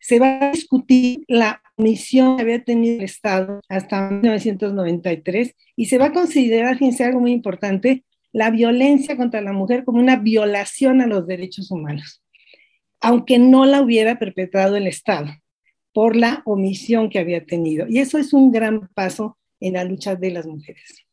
se 0.00 0.18
va 0.18 0.38
a 0.40 0.52
discutir 0.52 1.24
la 1.28 1.62
misión 1.76 2.36
que 2.36 2.42
había 2.42 2.64
tenido 2.64 2.96
el 2.96 3.04
Estado 3.04 3.60
hasta 3.68 4.10
1993 4.10 5.54
y 5.76 5.86
se 5.86 5.98
va 5.98 6.06
a 6.06 6.12
considerar, 6.12 6.78
fíjense, 6.78 7.04
algo 7.04 7.20
muy 7.20 7.32
importante, 7.32 8.04
la 8.32 8.50
violencia 8.50 9.16
contra 9.16 9.40
la 9.40 9.52
mujer 9.52 9.84
como 9.84 9.98
una 9.98 10.16
violación 10.16 11.00
a 11.00 11.06
los 11.06 11.26
derechos 11.26 11.70
humanos, 11.70 12.22
aunque 13.00 13.38
no 13.38 13.64
la 13.66 13.82
hubiera 13.82 14.18
perpetrado 14.18 14.76
el 14.76 14.86
Estado 14.86 15.28
por 15.92 16.16
la 16.16 16.42
omisión 16.44 17.08
que 17.08 17.18
había 17.18 17.44
tenido. 17.46 17.86
Y 17.88 18.00
eso 18.00 18.18
es 18.18 18.32
un 18.32 18.52
gran 18.52 18.88
paso 18.88 19.38
en 19.60 19.74
la 19.74 19.84
lucha 19.84 20.14
de 20.14 20.30
las 20.30 20.46
mujeres. 20.46 21.06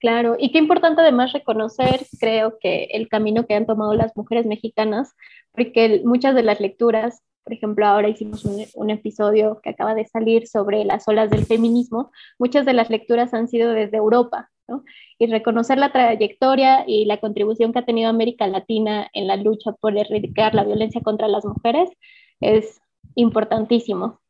Claro, 0.00 0.36
y 0.38 0.52
qué 0.52 0.58
importante 0.58 1.00
además 1.00 1.32
reconocer, 1.32 2.06
creo 2.20 2.58
que 2.60 2.84
el 2.92 3.08
camino 3.08 3.46
que 3.46 3.54
han 3.54 3.66
tomado 3.66 3.94
las 3.94 4.16
mujeres 4.16 4.46
mexicanas, 4.46 5.14
porque 5.52 6.02
muchas 6.04 6.36
de 6.36 6.44
las 6.44 6.60
lecturas, 6.60 7.22
por 7.42 7.52
ejemplo, 7.52 7.84
ahora 7.84 8.08
hicimos 8.08 8.44
un, 8.44 8.90
episodio 8.90 9.60
que 9.60 9.70
acaba 9.70 9.94
de 9.94 10.06
salir 10.06 10.46
sobre 10.46 10.84
las 10.84 11.08
olas 11.08 11.30
del 11.30 11.46
feminismo, 11.46 12.12
muchas 12.38 12.64
de 12.64 12.74
las 12.74 12.90
lecturas 12.90 13.34
han 13.34 13.48
sido 13.48 13.72
desde 13.72 13.96
Europa, 13.96 14.50
¿no? 14.68 14.84
Y 15.18 15.26
reconocer 15.26 15.78
la 15.78 15.90
trayectoria 15.90 16.84
y 16.86 17.06
la 17.06 17.18
contribución 17.18 17.72
que 17.72 17.80
ha 17.80 17.84
tenido 17.84 18.08
América 18.08 18.46
Latina 18.46 19.08
en 19.12 19.26
la 19.26 19.36
lucha 19.36 19.72
por 19.72 19.96
erradicar 19.96 20.54
la 20.54 20.64
violencia 20.64 21.00
contra 21.00 21.26
las 21.26 21.44
mujeres 21.44 21.88
es 22.40 22.80
importantísimo. 23.14 24.20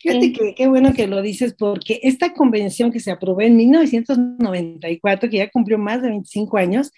Fíjate 0.00 0.32
que 0.32 0.54
qué 0.54 0.66
bueno 0.66 0.92
que 0.92 1.06
lo 1.06 1.22
dices, 1.22 1.54
porque 1.58 2.00
esta 2.02 2.34
convención 2.34 2.92
que 2.92 3.00
se 3.00 3.10
aprobó 3.10 3.40
en 3.40 3.56
1994, 3.56 5.30
que 5.30 5.38
ya 5.38 5.50
cumplió 5.50 5.78
más 5.78 6.02
de 6.02 6.10
25 6.10 6.58
años, 6.58 6.92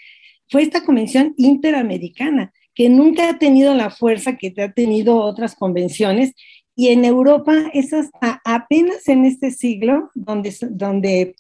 fue 0.49 0.63
esta 0.63 0.85
convención 0.85 1.33
interamericana, 1.37 2.53
que 2.75 2.89
nunca 2.89 3.29
ha 3.29 3.39
tenido 3.39 3.75
la 3.75 3.91
fuerza 3.91 4.37
que 4.37 4.53
ha 4.61 4.73
tenido 4.73 5.17
otras 5.19 5.55
convenciones. 5.55 6.33
Y 6.75 6.89
en 6.89 7.05
Europa 7.05 7.71
es 7.73 7.93
hasta 7.93 8.41
apenas 8.45 9.09
en 9.09 9.25
este 9.25 9.51
siglo 9.51 10.11
donde, 10.15 10.55
donde 10.71 11.37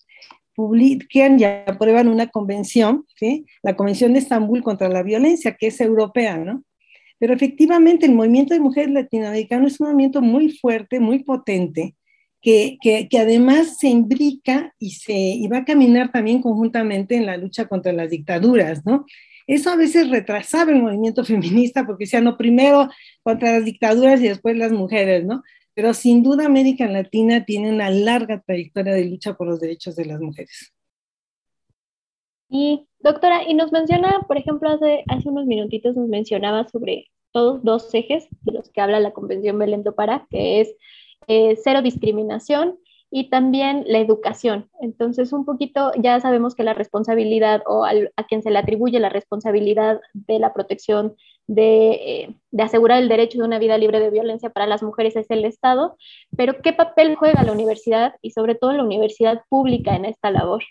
publican 0.57 1.39
y 1.39 1.45
aprueban 1.45 2.09
una 2.09 2.29
convención, 2.29 3.05
¿sí? 3.15 3.47
la 3.63 3.77
Convención 3.77 4.15
de 4.15 4.19
Estambul 4.19 4.63
contra 4.63 4.89
la 4.89 5.03
Violencia, 5.03 5.55
que 5.55 5.69
es 5.69 5.81
europea, 5.81 6.39
¿no? 6.39 6.65
Pero 7.19 7.35
efectivamente 7.35 8.07
el 8.07 8.15
movimiento 8.15 8.55
de 8.55 8.61
mujeres 8.61 8.91
latinoamericanas 8.91 9.75
es 9.75 9.81
un 9.81 9.89
movimiento 9.89 10.21
muy 10.21 10.51
fuerte, 10.51 10.99
muy 10.99 11.23
potente, 11.23 11.95
que, 12.43 12.79
que, 12.81 13.09
que, 13.09 13.19
además 13.19 13.79
se 13.79 13.89
imbrica 13.89 14.75
y, 14.79 14.91
se, 14.93 15.15
y 15.15 15.47
va 15.49 15.59
a 15.59 15.65
caminar 15.65 16.13
también 16.13 16.43
conjuntamente 16.43 17.17
en 17.17 17.27
la 17.27 17.37
lucha 17.37 17.67
contra 17.67 17.93
las 17.93 18.11
dictaduras, 18.11 18.85
¿no? 18.85 19.07
Eso 19.47 19.71
a 19.71 19.77
veces 19.77 20.11
retrasaba 20.11 20.73
el 20.73 20.83
movimiento 20.83 21.25
feminista 21.25 21.87
porque 21.87 22.05
decían, 22.05 22.25
no, 22.25 22.37
primero 22.37 22.89
contra 23.23 23.53
las 23.53 23.65
dictaduras 23.65 24.21
y 24.21 24.29
después 24.29 24.57
las 24.57 24.73
mujeres, 24.73 25.25
¿no? 25.25 25.43
Pero 25.76 25.92
sin 25.92 26.23
duda 26.23 26.47
América 26.47 26.87
Latina 26.87 27.45
tiene 27.45 27.71
una 27.71 27.90
larga 27.90 28.40
trayectoria 28.40 28.95
de 28.95 29.04
lucha 29.04 29.35
por 29.35 29.47
los 29.47 29.61
derechos 29.61 29.95
de 29.95 30.06
las 30.06 30.18
mujeres. 30.23 30.73
Y 32.49 32.88
doctora, 33.00 33.42
y 33.47 33.52
nos 33.52 33.73
menciona, 33.73 34.25
por 34.26 34.38
ejemplo, 34.38 34.71
hace, 34.71 35.04
hace 35.06 35.28
unos 35.28 35.45
minutitos 35.45 35.95
nos 35.95 36.09
mencionaba 36.09 36.66
sobre 36.66 37.11
todos 37.30 37.62
dos 37.62 37.95
ejes 37.95 38.26
de 38.40 38.52
los 38.52 38.71
que 38.71 38.80
habla 38.80 39.00
la 39.00 39.12
Convención 39.12 39.59
Belén 39.59 39.83
do 39.83 39.95
que 40.30 40.62
es 40.62 40.75
eh, 41.28 41.59
cero 41.62 41.83
discriminación 41.83 42.78
y 43.11 43.28
también 43.28 43.85
la 43.87 43.99
educación. 43.99 44.71
Entonces, 44.80 45.35
un 45.35 45.45
poquito, 45.45 45.92
ya 46.00 46.18
sabemos 46.21 46.54
que 46.54 46.64
la 46.64 46.73
responsabilidad 46.73 47.62
o 47.66 47.85
a 47.85 48.25
quien 48.26 48.42
se 48.42 48.50
le 48.50 48.59
atribuye 48.59 48.99
la 48.99 49.11
responsabilidad 49.11 50.00
de 50.14 50.38
la 50.38 50.54
protección 50.54 51.16
de, 51.47 51.91
eh, 51.93 52.35
de, 52.50 52.62
asegurar 52.62 53.03
el 53.03 53.09
derecho 53.09 53.38
de 53.38 53.45
una 53.45 53.59
vida 53.59 53.79
libre 53.79 54.00
de 54.00 54.11
violencia 54.11 54.50
para 54.50 54.67
las 54.67 54.83
mujeres 54.83 55.17
es 55.17 55.31
el 55.31 55.45
Estado, 55.45 55.97
pero 56.37 56.61
¿qué 56.62 56.73
papel 56.73 57.15
juega 57.17 57.43
la 57.43 57.53
universidad 57.53 58.15
y 58.23 58.31
sobre 58.31 58.55
todo 58.55 58.73
la 58.73 58.85
universidad 58.85 59.43
pública 59.49 59.95
en 59.95 60.05
esta 60.05 60.31
labor? 60.31 60.62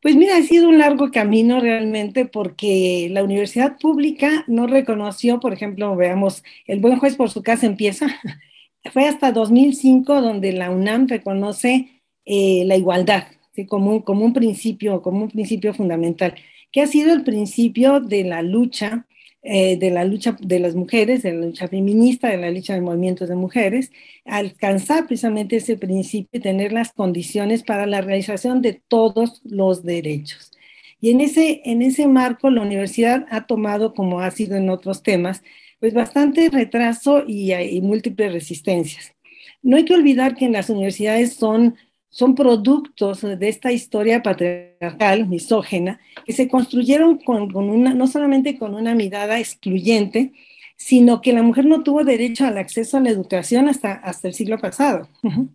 Pues 0.00 0.16
mira, 0.16 0.36
ha 0.36 0.42
sido 0.42 0.68
un 0.68 0.78
largo 0.78 1.10
camino 1.10 1.60
realmente 1.60 2.26
porque 2.26 3.08
la 3.10 3.24
universidad 3.24 3.78
pública 3.78 4.44
no 4.46 4.66
reconoció, 4.66 5.40
por 5.40 5.52
ejemplo, 5.52 5.96
veamos, 5.96 6.44
el 6.66 6.80
buen 6.80 6.98
juez 6.98 7.16
por 7.16 7.30
su 7.30 7.42
casa 7.42 7.66
empieza. 7.66 8.06
Fue 8.92 9.08
hasta 9.08 9.32
2005 9.32 10.20
donde 10.20 10.52
la 10.52 10.70
UNAM 10.70 11.08
reconoce 11.08 12.02
eh, 12.26 12.64
la 12.66 12.76
igualdad 12.76 13.24
como, 13.68 14.04
como 14.04 14.24
un 14.24 14.32
principio, 14.32 15.00
como 15.00 15.22
un 15.22 15.30
principio 15.30 15.72
fundamental, 15.72 16.34
que 16.72 16.82
ha 16.82 16.86
sido 16.86 17.12
el 17.12 17.22
principio 17.22 18.00
de 18.00 18.24
la 18.24 18.42
lucha 18.42 19.06
eh, 19.46 19.76
de 19.76 19.90
la 19.90 20.04
lucha 20.04 20.36
de 20.40 20.58
las 20.58 20.74
mujeres, 20.74 21.22
de 21.22 21.34
la 21.34 21.44
lucha 21.44 21.68
feminista, 21.68 22.28
de 22.28 22.38
la 22.38 22.50
lucha 22.50 22.72
de 22.72 22.80
movimientos 22.80 23.28
de 23.28 23.36
mujeres, 23.36 23.92
alcanzar 24.24 25.06
precisamente 25.06 25.56
ese 25.56 25.76
principio 25.76 26.38
y 26.38 26.42
tener 26.42 26.72
las 26.72 26.92
condiciones 26.92 27.62
para 27.62 27.84
la 27.86 28.00
realización 28.00 28.62
de 28.62 28.80
todos 28.88 29.42
los 29.44 29.82
derechos. 29.82 30.50
Y 30.98 31.10
en 31.10 31.20
ese, 31.20 31.60
en 31.66 31.82
ese 31.82 32.06
marco 32.06 32.48
la 32.48 32.62
universidad 32.62 33.26
ha 33.30 33.46
tomado, 33.46 33.92
como 33.92 34.20
ha 34.20 34.30
sido 34.30 34.56
en 34.56 34.70
otros 34.70 35.02
temas, 35.02 35.42
pues 35.78 35.92
bastante 35.92 36.48
retraso 36.48 37.24
y, 37.26 37.52
y 37.52 37.80
múltiples 37.82 38.32
resistencias. 38.32 39.14
No 39.62 39.76
hay 39.76 39.84
que 39.84 39.94
olvidar 39.94 40.36
que 40.36 40.46
en 40.46 40.52
las 40.52 40.70
universidades 40.70 41.34
son 41.34 41.76
son 42.14 42.36
productos 42.36 43.22
de 43.22 43.48
esta 43.48 43.72
historia 43.72 44.22
patriarcal, 44.22 45.26
misógena, 45.26 45.98
que 46.24 46.32
se 46.32 46.46
construyeron 46.46 47.18
con, 47.18 47.52
una, 47.56 47.92
no 47.92 48.06
solamente 48.06 48.56
con 48.56 48.76
una 48.76 48.94
mirada 48.94 49.40
excluyente, 49.40 50.30
sino 50.76 51.20
que 51.20 51.32
la 51.32 51.42
mujer 51.42 51.66
no 51.66 51.82
tuvo 51.82 52.04
derecho 52.04 52.46
al 52.46 52.56
acceso 52.56 52.98
a 52.98 53.00
la 53.00 53.10
educación 53.10 53.68
hasta, 53.68 53.94
hasta 53.94 54.28
el 54.28 54.34
siglo 54.34 54.60
pasado, 54.60 55.08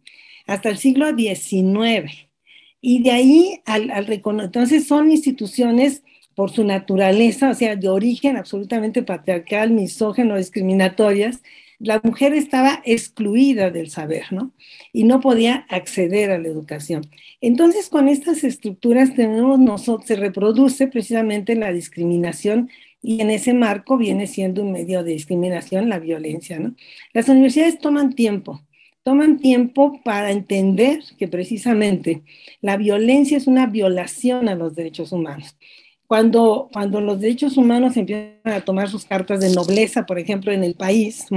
hasta 0.47 0.67
el 0.67 0.77
siglo 0.77 1.15
XIX. 1.15 2.27
Y 2.81 3.03
de 3.03 3.11
ahí 3.11 3.61
al, 3.65 3.89
al 3.89 4.11
entonces 4.11 4.85
son 4.85 5.11
instituciones 5.11 6.03
por 6.35 6.51
su 6.51 6.65
naturaleza, 6.65 7.51
o 7.51 7.53
sea, 7.53 7.77
de 7.77 7.87
origen 7.87 8.35
absolutamente 8.35 9.01
patriarcal, 9.01 9.71
misógeno, 9.71 10.35
discriminatorias, 10.35 11.41
la 11.79 12.01
mujer 12.03 12.33
estaba 12.33 12.81
excluida 12.85 13.71
del 13.71 13.89
saber, 13.89 14.25
¿no? 14.31 14.51
Y 14.91 15.05
no 15.05 15.21
podía 15.21 15.65
acceder 15.69 16.29
a 16.31 16.37
la 16.37 16.47
educación. 16.47 17.09
Entonces, 17.41 17.89
con 17.89 18.09
estas 18.09 18.43
estructuras 18.43 19.15
tenemos 19.15 19.59
nosotros, 19.59 20.07
se 20.07 20.17
reproduce 20.17 20.87
precisamente 20.87 21.55
la 21.55 21.71
discriminación 21.71 22.69
y 23.01 23.21
en 23.21 23.31
ese 23.31 23.53
marco 23.53 23.97
viene 23.97 24.27
siendo 24.27 24.61
un 24.61 24.73
medio 24.73 25.03
de 25.03 25.13
discriminación 25.13 25.87
la 25.87 25.99
violencia, 25.99 26.59
¿no? 26.59 26.75
Las 27.13 27.29
universidades 27.29 27.79
toman 27.79 28.13
tiempo, 28.13 28.61
toman 29.03 29.39
tiempo 29.39 30.01
para 30.03 30.31
entender 30.31 30.99
que 31.17 31.29
precisamente 31.29 32.23
la 32.59 32.75
violencia 32.75 33.37
es 33.37 33.47
una 33.47 33.67
violación 33.67 34.49
a 34.49 34.55
los 34.55 34.75
derechos 34.75 35.13
humanos 35.13 35.55
cuando, 36.09 36.71
cuando 36.73 37.01
los 37.01 37.21
derechos 37.21 37.55
humanos 37.55 37.95
empiezan 37.95 38.39
a 38.43 38.61
tomar 38.61 38.89
sus 38.89 39.05
cartas 39.05 39.41
de 39.41 39.53
nobleza, 39.53 40.07
por 40.07 40.17
ejemplo, 40.17 40.51
en 40.51 40.63
el 40.63 40.73
país, 40.73 41.27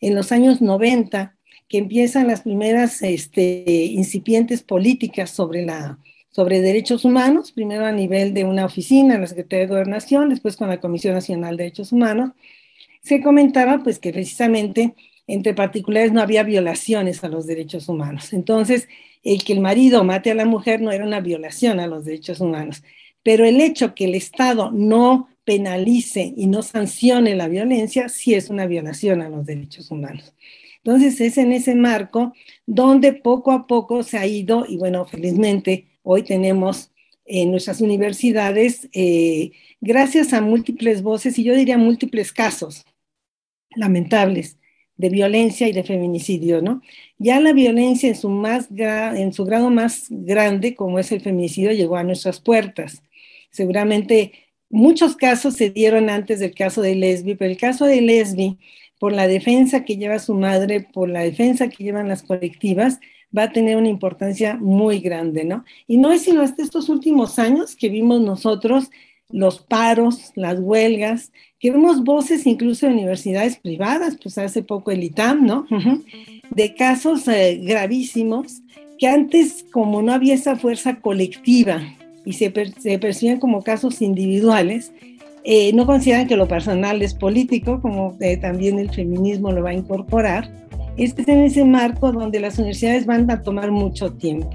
en 0.00 0.14
los 0.14 0.32
años 0.32 0.62
90, 0.62 1.36
que 1.68 1.76
empiezan 1.76 2.26
las 2.26 2.40
primeras 2.40 3.02
este, 3.02 3.84
incipientes 3.84 4.62
políticas 4.62 5.28
sobre, 5.28 5.66
la, 5.66 5.98
sobre 6.30 6.62
derechos 6.62 7.04
humanos, 7.04 7.52
primero 7.52 7.84
a 7.84 7.92
nivel 7.92 8.32
de 8.32 8.44
una 8.44 8.64
oficina, 8.64 9.18
la 9.18 9.26
Secretaría 9.26 9.66
de 9.66 9.70
Gobernación, 9.70 10.30
después 10.30 10.56
con 10.56 10.68
la 10.70 10.80
Comisión 10.80 11.12
Nacional 11.12 11.58
de 11.58 11.64
Derechos 11.64 11.92
Humanos, 11.92 12.30
se 13.02 13.20
comentaba 13.20 13.82
pues 13.82 13.98
que 13.98 14.14
precisamente 14.14 14.94
entre 15.26 15.52
particulares 15.52 16.12
no 16.12 16.22
había 16.22 16.42
violaciones 16.42 17.22
a 17.22 17.28
los 17.28 17.46
derechos 17.46 17.86
humanos. 17.86 18.32
Entonces, 18.32 18.88
el 19.22 19.44
que 19.44 19.52
el 19.52 19.60
marido 19.60 20.04
mate 20.04 20.30
a 20.30 20.34
la 20.34 20.46
mujer 20.46 20.80
no 20.80 20.90
era 20.90 21.04
una 21.04 21.20
violación 21.20 21.80
a 21.80 21.86
los 21.86 22.06
derechos 22.06 22.40
humanos 22.40 22.82
pero 23.26 23.44
el 23.44 23.60
hecho 23.60 23.92
que 23.92 24.04
el 24.04 24.14
Estado 24.14 24.70
no 24.70 25.28
penalice 25.42 26.32
y 26.36 26.46
no 26.46 26.62
sancione 26.62 27.34
la 27.34 27.48
violencia 27.48 28.08
sí 28.08 28.34
es 28.34 28.50
una 28.50 28.66
violación 28.66 29.20
a 29.20 29.28
los 29.28 29.44
derechos 29.44 29.90
humanos. 29.90 30.32
Entonces 30.76 31.20
es 31.20 31.36
en 31.36 31.50
ese 31.50 31.74
marco 31.74 32.34
donde 32.66 33.12
poco 33.12 33.50
a 33.50 33.66
poco 33.66 34.04
se 34.04 34.16
ha 34.16 34.26
ido, 34.28 34.64
y 34.68 34.76
bueno, 34.76 35.04
felizmente 35.06 35.88
hoy 36.04 36.22
tenemos 36.22 36.92
en 37.24 37.50
nuestras 37.50 37.80
universidades, 37.80 38.88
eh, 38.92 39.50
gracias 39.80 40.32
a 40.32 40.40
múltiples 40.40 41.02
voces 41.02 41.36
y 41.36 41.42
yo 41.42 41.56
diría 41.56 41.78
múltiples 41.78 42.32
casos 42.32 42.84
lamentables 43.74 44.56
de 44.96 45.08
violencia 45.08 45.66
y 45.66 45.72
de 45.72 45.82
feminicidio, 45.82 46.62
¿no? 46.62 46.80
Ya 47.18 47.40
la 47.40 47.52
violencia 47.52 48.08
en 48.08 48.14
su, 48.14 48.28
más 48.28 48.68
en 48.70 49.32
su 49.32 49.44
grado 49.44 49.68
más 49.70 50.06
grande, 50.10 50.76
como 50.76 51.00
es 51.00 51.10
el 51.10 51.22
feminicidio, 51.22 51.72
llegó 51.72 51.96
a 51.96 52.04
nuestras 52.04 52.40
puertas. 52.40 53.02
Seguramente 53.56 54.32
muchos 54.68 55.16
casos 55.16 55.54
se 55.54 55.70
dieron 55.70 56.10
antes 56.10 56.40
del 56.40 56.54
caso 56.54 56.82
de 56.82 56.94
Lesbi, 56.94 57.34
pero 57.34 57.50
el 57.50 57.56
caso 57.56 57.86
de 57.86 58.02
Lesbi 58.02 58.58
por 58.98 59.12
la 59.12 59.26
defensa 59.26 59.84
que 59.84 59.96
lleva 59.96 60.18
su 60.18 60.34
madre, 60.34 60.86
por 60.92 61.08
la 61.08 61.20
defensa 61.20 61.68
que 61.68 61.84
llevan 61.84 62.08
las 62.08 62.22
colectivas, 62.22 63.00
va 63.36 63.44
a 63.44 63.52
tener 63.52 63.76
una 63.76 63.88
importancia 63.88 64.56
muy 64.56 65.00
grande, 65.00 65.44
¿no? 65.44 65.64
Y 65.86 65.96
no 65.96 66.12
es 66.12 66.22
sino 66.22 66.42
hasta 66.42 66.62
estos 66.62 66.88
últimos 66.88 67.38
años 67.38 67.76
que 67.76 67.88
vimos 67.88 68.20
nosotros 68.20 68.90
los 69.28 69.58
paros, 69.60 70.32
las 70.36 70.60
huelgas, 70.60 71.32
que 71.58 71.70
vemos 71.70 72.04
voces 72.04 72.46
incluso 72.46 72.86
de 72.86 72.92
universidades 72.92 73.56
privadas, 73.56 74.16
pues 74.22 74.38
hace 74.38 74.62
poco 74.62 74.90
el 74.90 75.02
ITAM, 75.02 75.44
¿no? 75.44 75.66
De 76.50 76.74
casos 76.74 77.26
eh, 77.26 77.60
gravísimos 77.62 78.62
que 78.98 79.08
antes, 79.08 79.64
como 79.72 80.00
no 80.00 80.12
había 80.12 80.34
esa 80.34 80.56
fuerza 80.56 81.00
colectiva 81.00 81.95
y 82.26 82.34
se, 82.34 82.52
se 82.78 82.98
percibían 82.98 83.38
como 83.38 83.62
casos 83.62 84.02
individuales, 84.02 84.92
eh, 85.44 85.72
no 85.72 85.86
consideran 85.86 86.26
que 86.26 86.36
lo 86.36 86.48
personal 86.48 87.00
es 87.02 87.14
político, 87.14 87.80
como 87.80 88.16
eh, 88.20 88.36
también 88.36 88.80
el 88.80 88.90
feminismo 88.90 89.52
lo 89.52 89.62
va 89.62 89.70
a 89.70 89.74
incorporar. 89.74 90.50
Este 90.96 91.22
es 91.22 91.28
en 91.28 91.44
ese 91.44 91.64
marco 91.64 92.10
donde 92.10 92.40
las 92.40 92.58
universidades 92.58 93.06
van 93.06 93.30
a 93.30 93.42
tomar 93.42 93.70
mucho 93.70 94.12
tiempo. 94.12 94.50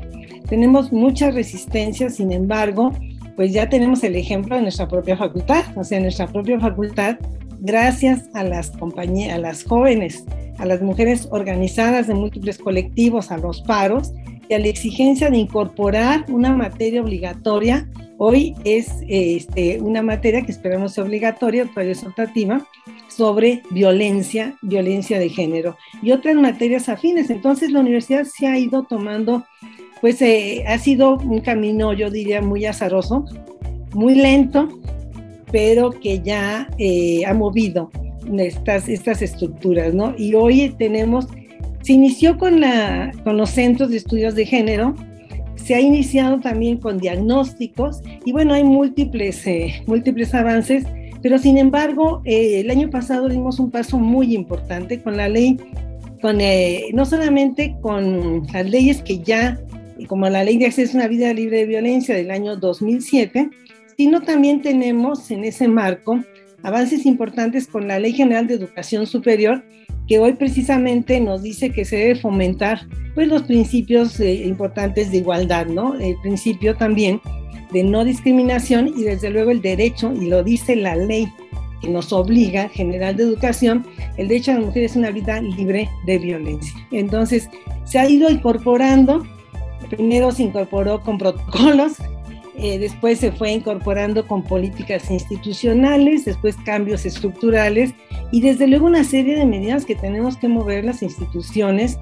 Tenemos 0.50 0.92
mucha 0.92 1.32
resistencia, 1.32 2.10
sin 2.10 2.34
embargo, 2.34 2.92
pues 3.38 3.54
ya 3.54 3.70
tenemos 3.70 4.04
el 4.04 4.18
ejemplo 4.18 4.58
de 4.58 4.64
nuestra 4.64 4.90
propia 4.90 5.16
facultad, 5.16 5.64
o 5.78 5.84
sea, 5.86 6.02
nuestra 6.02 6.28
propia 6.28 6.60
facultad, 6.60 7.18
gracias 7.62 8.30
a 8.34 8.44
las 8.44 8.72
compañías, 8.72 9.36
a 9.36 9.38
las 9.38 9.64
jóvenes, 9.64 10.26
a 10.58 10.66
las 10.66 10.82
mujeres 10.82 11.30
organizadas 11.32 12.08
de 12.08 12.16
múltiples 12.16 12.58
colectivos, 12.58 13.32
a 13.32 13.38
los 13.38 13.62
paros 13.62 14.12
y 14.52 14.54
a 14.54 14.60
la 14.60 14.68
exigencia 14.68 15.30
de 15.30 15.38
incorporar 15.38 16.26
una 16.30 16.56
materia 16.56 17.02
obligatoria 17.02 17.88
Hoy 18.24 18.54
es 18.66 18.88
este, 19.08 19.82
una 19.82 20.04
materia 20.04 20.44
que 20.44 20.52
esperamos 20.52 20.94
sea 20.94 21.04
obligatoria, 21.04 21.66
todavía 21.66 21.94
es 21.94 22.04
optativa, 22.04 22.68
sobre 23.08 23.64
violencia, 23.72 24.56
violencia 24.62 25.18
de 25.18 25.28
género 25.28 25.76
y 26.04 26.12
otras 26.12 26.36
materias 26.36 26.88
afines. 26.88 27.32
Entonces 27.32 27.72
la 27.72 27.80
universidad 27.80 28.26
se 28.26 28.46
ha 28.46 28.60
ido 28.60 28.84
tomando, 28.84 29.44
pues 30.02 30.22
eh, 30.22 30.64
ha 30.68 30.78
sido 30.78 31.18
un 31.18 31.40
camino, 31.40 31.94
yo 31.94 32.12
diría, 32.12 32.44
muy 32.44 32.68
azaroso, 32.68 33.26
muy 33.96 34.14
lento, 34.14 34.70
pero 35.52 35.90
que 35.90 36.20
ya 36.20 36.70
eh, 36.78 37.26
ha 37.26 37.34
movido 37.34 37.90
estas, 38.38 38.88
estas 38.88 39.24
estructuras, 39.24 39.96
¿no? 39.96 40.14
Y 40.16 40.36
hoy 40.36 40.76
tenemos, 40.78 41.26
se 41.82 41.94
inició 41.94 42.38
con, 42.38 42.62
los 42.62 43.50
centros 43.50 43.90
de 43.90 43.98
estudios 43.98 44.36
de 44.36 44.46
género, 44.46 44.96
se 45.56 45.76
ha 45.76 45.80
iniciado 45.80 46.40
también 46.40 46.78
con 46.78 46.98
diagnósticos 46.98 48.02
y 48.26 48.32
bueno, 48.32 48.54
hay 48.54 48.64
múltiples, 48.64 49.46
eh, 49.46 49.84
avances, 50.34 50.86
pero 51.22 51.38
sin 51.38 51.58
embargo, 51.58 52.22
eh, 52.26 52.62
el 52.62 52.72
año 52.72 52.90
pasado 52.90 53.30
dimos 53.30 53.60
un 53.60 53.70
paso 53.70 54.00
muy 54.00 54.34
importante 54.36 55.02
con 55.02 55.18
la 55.18 55.30
ley, 55.30 55.58
con, 56.22 56.42
eh, 56.42 56.86
no 56.94 57.06
solamente 57.06 57.76
con 57.82 58.48
las 58.52 58.70
leyes 58.70 59.02
que 59.02 59.20
ya, 59.20 59.60
como 60.08 60.28
la 60.30 60.44
ley 60.44 60.58
de 60.58 60.66
acceso 60.66 60.94
a 60.98 61.02
una 61.02 61.08
vida 61.08 61.32
libre 61.34 61.60
de 61.60 61.66
violencia 61.66 62.16
del 62.16 62.32
año 62.32 62.56
2007, 62.56 63.50
sino 63.98 64.22
también 64.22 64.62
tenemos 64.62 65.30
en 65.30 65.44
ese 65.44 65.68
marco 65.68 66.20
avances 66.64 67.06
importantes 67.06 67.68
con 67.68 67.88
la 67.88 68.00
Ley 68.00 68.14
General 68.14 68.48
de 68.48 68.56
Educación 68.56 69.08
Superior, 69.08 69.64
que 70.12 70.20
hoy 70.20 70.34
precisamente 70.34 71.22
nos 71.22 71.42
dice 71.42 71.70
que 71.70 71.86
se 71.86 71.96
debe 71.96 72.16
fomentar 72.16 72.86
pues, 73.16 73.30
los 73.30 73.44
principios 73.44 74.20
eh, 74.20 74.46
importantes 74.46 75.10
de 75.10 75.20
igualdad, 75.20 75.68
¿no? 75.68 75.98
El 75.98 76.18
principio 76.22 76.76
también 76.76 77.22
de 77.72 77.86
no 77.86 78.04
discriminación 78.04 78.90
y 78.90 79.04
desde 79.04 79.30
luego 79.30 79.52
el 79.52 79.62
derecho, 79.62 80.12
y 80.12 80.28
lo 80.28 80.44
dice 80.44 80.76
la 80.76 80.98
ley 80.98 81.32
que 81.80 81.88
nos 81.88 82.12
obliga, 82.12 82.68
General 82.68 83.16
de 83.16 83.24
Educación, 83.24 83.88
el 84.18 84.28
derecho 84.28 84.52
a 84.52 84.56
la 84.56 84.66
mujer 84.66 84.84
es 84.84 84.98
una 84.98 85.12
vida 85.12 85.40
libre 85.40 85.88
de 86.06 86.20
violencia. 86.20 86.74
Entonces, 86.92 87.50
se 87.86 87.98
ha 87.98 88.10
ido 88.10 88.30
incorporando, 88.30 89.26
primero 89.92 90.34
se 90.34 90.44
incorporó 90.44 91.00
con 91.00 91.20
protocolos, 91.20 91.94
eh, 92.58 92.78
después 92.80 93.20
se 93.20 93.32
fue 93.32 93.54
incorporando 93.54 94.28
con 94.28 94.44
políticas 94.44 95.10
institucionales, 95.10 96.26
después 96.26 96.58
cambios 96.66 97.06
estructurales 97.06 97.94
y 98.32 98.42
desde 98.42 98.68
luego 98.68 98.86
una 98.86 99.04
serie 99.04 99.36
de 99.36 99.46
medidas 99.46 99.86
que 99.86 99.96
tenemos 99.96 100.38
que 100.38 100.48
mover 100.48 100.86
las 100.86 101.04
instituciones 101.04 102.00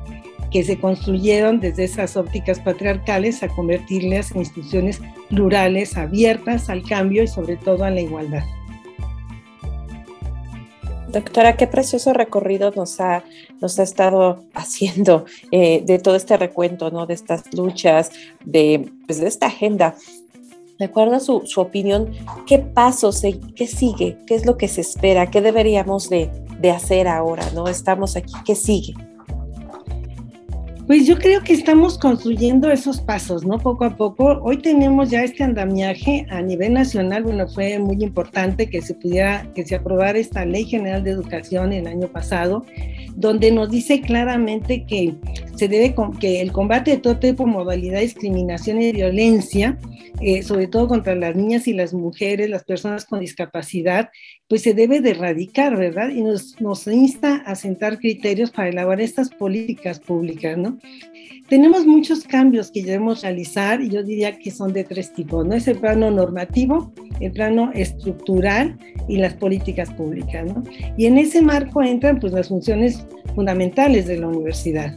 que 0.52 0.64
se 0.64 0.80
construyeron 0.80 1.60
desde 1.60 1.84
esas 1.84 2.18
ópticas 2.18 2.60
patriarcales 2.60 3.44
a 3.44 3.50
convertirlas 3.50 4.32
en 4.32 4.40
instituciones 4.40 5.02
plurales, 5.30 5.98
abiertas 5.98 6.70
al 6.70 6.84
cambio 6.84 7.24
y 7.24 7.28
sobre 7.28 7.56
todo 7.58 7.84
a 7.84 7.92
la 7.92 8.02
igualdad. 8.02 8.44
Doctora, 11.12 11.58
qué 11.58 11.66
precioso 11.66 12.14
recorrido 12.14 12.72
nos 12.76 13.00
ha, 13.00 13.24
nos 13.62 13.80
ha 13.80 13.84
estado 13.84 14.44
haciendo 14.54 15.26
eh, 15.52 15.82
de 15.84 15.98
todo 15.98 16.16
este 16.16 16.38
recuento, 16.38 16.92
¿no? 16.92 17.08
De 17.08 17.16
estas 17.16 17.52
luchas, 17.54 18.12
de, 18.46 18.92
pues, 19.08 19.20
de 19.20 19.28
esta 19.28 19.48
agenda 19.48 19.96
de 20.80 20.86
acuerdo 20.86 21.16
a 21.16 21.20
su, 21.20 21.44
opinión, 21.58 22.12
¿qué 22.48 22.58
pasos, 22.58 23.22
qué 23.56 23.68
sigue? 23.68 24.18
¿Qué 24.26 24.36
es 24.36 24.46
lo 24.46 24.58
que 24.58 24.70
se 24.70 24.80
espera? 24.80 25.30
¿Qué 25.30 25.42
deberíamos 25.42 26.10
de, 26.10 26.32
de 26.58 26.72
hacer 26.72 27.10
ahora? 27.10 27.44
¿No? 27.54 27.68
Estamos 27.68 28.16
aquí, 28.16 28.34
¿qué 28.46 28.56
sigue? 28.56 28.94
Pues 30.90 31.06
yo 31.06 31.20
creo 31.20 31.44
que 31.44 31.54
estamos 31.54 32.00
construyendo 32.00 32.72
esos 32.72 33.00
pasos, 33.00 33.46
¿no? 33.46 33.60
Poco 33.60 33.86
a 33.86 33.96
poco. 33.96 34.40
Hoy 34.42 34.58
tenemos 34.58 35.12
ya 35.12 35.24
este 35.24 35.44
andamiaje 35.44 36.26
a 36.32 36.42
nivel 36.42 36.74
nacional. 36.74 37.22
Bueno, 37.22 37.48
fue 37.48 37.78
muy 37.78 38.04
importante 38.04 38.72
que 38.72 38.82
se 38.82 38.96
pudiera, 38.96 39.48
que 39.54 39.64
se 39.64 39.76
aprobara 39.76 40.18
esta 40.18 40.46
Ley 40.46 40.66
General 40.66 41.04
de 41.04 41.12
Educación 41.12 41.74
el 41.74 41.86
año 41.86 42.08
pasado, 42.08 42.66
donde 43.14 43.52
nos 43.52 43.70
dice 43.70 44.02
claramente 44.02 44.88
que 44.88 45.14
se 45.56 45.68
debe, 45.68 45.94
que 46.20 46.42
el 46.42 46.52
combate 46.52 46.90
de 46.90 46.98
todo 46.98 47.20
tipo 47.20 47.46
de 47.46 47.52
modalidad 47.52 48.00
discriminación 48.00 48.82
y 48.82 48.92
violencia, 48.92 49.78
eh, 50.22 50.42
sobre 50.42 50.66
todo 50.66 50.88
contra 50.88 51.14
las 51.14 51.36
niñas 51.36 51.68
y 51.68 51.74
las 51.74 51.94
mujeres, 51.94 52.50
las 52.50 52.64
personas 52.64 53.06
con 53.06 53.20
discapacidad, 53.20 54.10
pues 54.50 54.64
se 54.64 54.74
debe 54.74 55.00
de 55.00 55.12
erradicar, 55.12 55.78
¿verdad? 55.78 56.10
Y 56.10 56.24
nos, 56.24 56.60
nos 56.60 56.88
insta 56.88 57.36
a 57.46 57.54
sentar 57.54 58.00
criterios 58.00 58.50
para 58.50 58.70
elaborar 58.70 59.00
estas 59.00 59.30
políticas 59.30 60.00
públicas, 60.00 60.58
¿no? 60.58 60.80
Tenemos 61.48 61.86
muchos 61.86 62.24
cambios 62.24 62.72
que 62.72 62.84
debemos 62.84 63.22
realizar 63.22 63.82
y 63.82 63.90
yo 63.90 64.04
diría 64.04 64.38
que 64.38 64.50
son 64.50 64.74
de 64.74 64.84
tres 64.84 65.14
tipos, 65.14 65.46
¿no? 65.46 65.54
Es 65.54 65.68
el 65.68 65.78
plano 65.78 66.10
normativo, 66.10 66.92
el 67.20 67.32
plano 67.32 67.72
estructural 67.76 68.78
y 69.08 69.18
las 69.18 69.36
políticas 69.36 69.92
públicas, 69.94 70.46
¿no? 70.46 70.64
Y 70.98 71.06
en 71.06 71.20
ese 71.20 71.44
marco 71.44 71.84
entran 71.84 72.20
pues 72.20 72.34
las 72.34 72.50
funciones 72.50 73.06
fundamentales 73.36 74.08
de 74.08 74.18
la 74.18 74.28
universidad. 74.28 74.96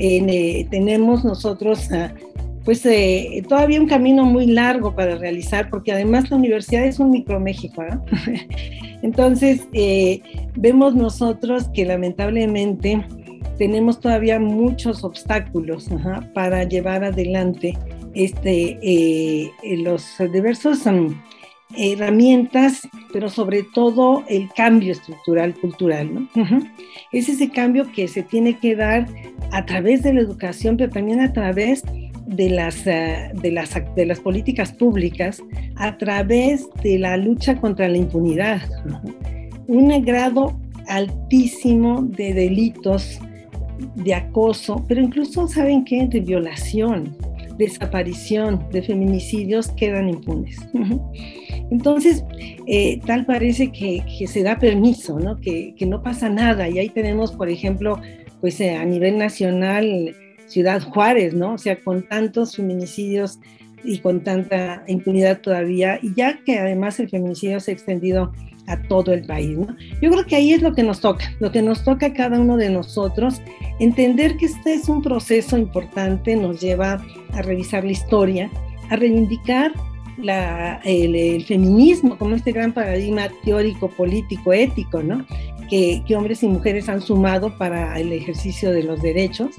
Eh, 0.00 0.64
tenemos 0.70 1.24
nosotros 1.24 1.90
ah, 1.90 2.12
pues 2.68 2.84
eh, 2.84 3.42
todavía 3.48 3.80
un 3.80 3.88
camino 3.88 4.26
muy 4.26 4.44
largo 4.44 4.94
para 4.94 5.16
realizar, 5.16 5.70
porque 5.70 5.90
además 5.90 6.30
la 6.30 6.36
universidad 6.36 6.84
es 6.84 6.98
un 6.98 7.08
micro 7.08 7.40
México. 7.40 7.82
Entonces, 9.02 9.66
eh, 9.72 10.20
vemos 10.54 10.94
nosotros 10.94 11.70
que 11.72 11.86
lamentablemente 11.86 13.02
tenemos 13.56 14.00
todavía 14.00 14.38
muchos 14.38 15.02
obstáculos 15.02 15.88
para 16.34 16.64
llevar 16.64 17.04
adelante 17.04 17.74
este, 18.12 18.78
eh, 18.82 19.50
los 19.78 20.04
diversos 20.30 20.84
um, 20.84 21.18
herramientas, 21.74 22.86
pero 23.14 23.30
sobre 23.30 23.62
todo 23.62 24.24
el 24.28 24.46
cambio 24.54 24.92
estructural 24.92 25.54
cultural. 25.54 26.14
¿no? 26.14 26.28
Es 27.12 27.30
ese 27.30 27.48
cambio 27.48 27.90
que 27.92 28.08
se 28.08 28.22
tiene 28.22 28.58
que 28.58 28.76
dar 28.76 29.06
a 29.52 29.64
través 29.64 30.02
de 30.02 30.12
la 30.12 30.20
educación, 30.20 30.76
pero 30.76 30.92
también 30.92 31.22
a 31.22 31.32
través 31.32 31.82
de 31.82 32.07
las, 32.50 32.86
eh, 32.86 33.30
de, 33.34 33.50
las, 33.52 33.74
de 33.96 34.06
las 34.06 34.20
políticas 34.20 34.72
públicas, 34.72 35.42
a 35.76 35.96
través 35.98 36.68
de 36.82 36.98
la 36.98 37.16
lucha 37.16 37.56
contra 37.60 37.88
la 37.88 37.96
impunidad. 37.96 38.60
Un 39.66 39.88
grado 40.04 40.58
altísimo 40.86 42.02
de 42.02 42.34
delitos 42.34 43.20
de 43.96 44.14
acoso, 44.14 44.84
pero 44.88 45.00
incluso, 45.00 45.46
¿saben 45.48 45.84
qué? 45.84 46.06
De 46.06 46.20
violación. 46.20 47.16
desaparición, 47.58 48.64
de 48.70 48.82
feminicidios 48.82 49.68
quedan 49.72 50.08
impunes. 50.08 50.56
Entonces, 51.70 52.24
eh, 52.66 53.00
tal 53.04 53.26
parece 53.26 53.72
que, 53.72 54.02
se 54.26 54.42
da 54.42 54.58
permiso, 54.58 55.18
¿no? 55.18 55.36
Que, 55.40 55.74
no 55.86 56.02
pasa 56.02 56.28
nada. 56.28 56.68
Y 56.68 56.78
ahí 56.78 56.88
tenemos, 56.88 57.32
por 57.32 57.48
ejemplo, 57.48 58.00
pues 58.40 58.60
eh, 58.60 58.76
a 58.76 58.84
nivel 58.84 59.18
nacional, 59.18 60.14
Ciudad 60.48 60.82
Juárez, 60.82 61.34
¿no? 61.34 61.54
O 61.54 61.58
sea, 61.58 61.78
con 61.80 62.02
tantos 62.08 62.56
feminicidios 62.56 63.38
y 63.84 63.98
con 63.98 64.24
tanta 64.24 64.82
impunidad 64.88 65.40
todavía, 65.40 65.98
y 66.02 66.14
ya 66.14 66.42
que 66.44 66.58
además 66.58 66.98
el 66.98 67.08
feminicidio 67.08 67.60
se 67.60 67.70
ha 67.70 67.74
extendido 67.74 68.32
a 68.66 68.80
todo 68.82 69.12
el 69.12 69.24
país. 69.24 69.56
¿no? 69.56 69.76
Yo 70.02 70.10
creo 70.10 70.26
que 70.26 70.36
ahí 70.36 70.52
es 70.52 70.62
lo 70.62 70.74
que 70.74 70.82
nos 70.82 71.00
toca, 71.00 71.32
lo 71.40 71.50
que 71.50 71.62
nos 71.62 71.84
toca 71.84 72.06
a 72.06 72.12
cada 72.12 72.38
uno 72.38 72.56
de 72.56 72.70
nosotros, 72.70 73.40
entender 73.80 74.36
que 74.36 74.46
este 74.46 74.74
es 74.74 74.88
un 74.88 75.02
proceso 75.02 75.56
importante, 75.56 76.36
nos 76.36 76.60
lleva 76.60 77.02
a 77.32 77.42
revisar 77.42 77.84
la 77.84 77.92
historia, 77.92 78.50
a 78.90 78.96
reivindicar 78.96 79.72
el, 80.84 81.44
feminismo 81.44 82.18
como 82.18 82.34
este 82.34 82.52
gran 82.52 82.72
paradigma 82.72 83.28
teórico, 83.44 83.88
político, 83.88 84.52
ético, 84.52 85.02
¿no? 85.02 85.24
Que, 85.70 86.02
hombres 86.16 86.42
y 86.42 86.48
mujeres 86.48 86.88
han 86.88 87.00
sumado 87.00 87.56
para 87.56 87.98
el 88.00 88.12
ejercicio 88.12 88.72
de 88.72 88.82
los 88.82 89.00
derechos. 89.00 89.50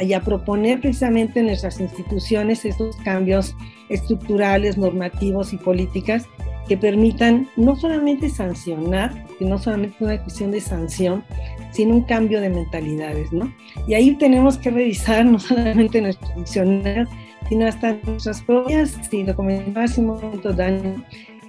Y 0.00 0.12
a 0.12 0.20
proponer 0.24 0.80
precisamente 0.80 1.40
en 1.40 1.46
nuestras 1.46 1.80
instituciones 1.80 2.64
estos 2.64 2.96
cambios 2.96 3.54
estructurales, 3.88 4.76
normativos 4.76 5.52
y 5.52 5.56
políticas 5.56 6.26
que 6.68 6.76
permitan 6.76 7.48
no 7.56 7.76
solamente 7.76 8.28
sancionar, 8.28 9.26
que 9.38 9.44
no 9.44 9.58
solamente 9.58 10.04
una 10.04 10.22
cuestión 10.22 10.50
de 10.50 10.60
sanción, 10.60 11.24
sino 11.70 11.94
un 11.94 12.02
cambio 12.02 12.40
de 12.40 12.50
mentalidades, 12.50 13.32
¿no? 13.32 13.52
Y 13.86 13.94
ahí 13.94 14.14
tenemos 14.16 14.58
que 14.58 14.70
revisar 14.70 15.24
no 15.24 15.38
solamente 15.38 16.00
nuestros 16.00 16.34
diccionarios, 16.36 17.08
sino 17.48 17.66
hasta 17.66 17.96
nuestras 18.04 18.42
propias, 18.42 18.96
si 19.10 19.24
lo 19.24 19.34
comentaba 19.34 19.84
hace 19.84 20.00
un 20.00 20.08
momento, 20.08 20.52
Dan, 20.52 21.04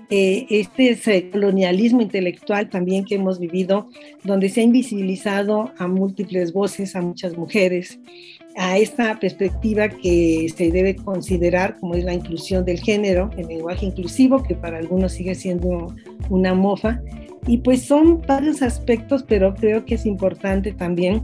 eh, 0.09 0.47
este 0.49 1.29
colonialismo 1.29 2.01
intelectual 2.01 2.69
también 2.69 3.05
que 3.05 3.15
hemos 3.15 3.39
vivido, 3.39 3.89
donde 4.23 4.49
se 4.49 4.61
ha 4.61 4.63
invisibilizado 4.63 5.71
a 5.77 5.87
múltiples 5.87 6.51
voces, 6.51 6.95
a 6.95 7.01
muchas 7.01 7.37
mujeres, 7.37 7.99
a 8.55 8.77
esta 8.77 9.19
perspectiva 9.19 9.87
que 9.87 10.51
se 10.55 10.71
debe 10.71 10.95
considerar 10.95 11.77
como 11.79 11.95
es 11.95 12.03
la 12.03 12.13
inclusión 12.13 12.65
del 12.65 12.79
género, 12.79 13.29
el 13.37 13.47
lenguaje 13.47 13.85
inclusivo, 13.85 14.43
que 14.43 14.55
para 14.55 14.79
algunos 14.79 15.13
sigue 15.13 15.35
siendo 15.35 15.95
una 16.29 16.53
mofa. 16.53 17.01
Y 17.47 17.59
pues 17.59 17.83
son 17.83 18.21
varios 18.21 18.61
aspectos, 18.61 19.23
pero 19.23 19.55
creo 19.55 19.85
que 19.85 19.95
es 19.95 20.05
importante 20.05 20.73
también 20.73 21.23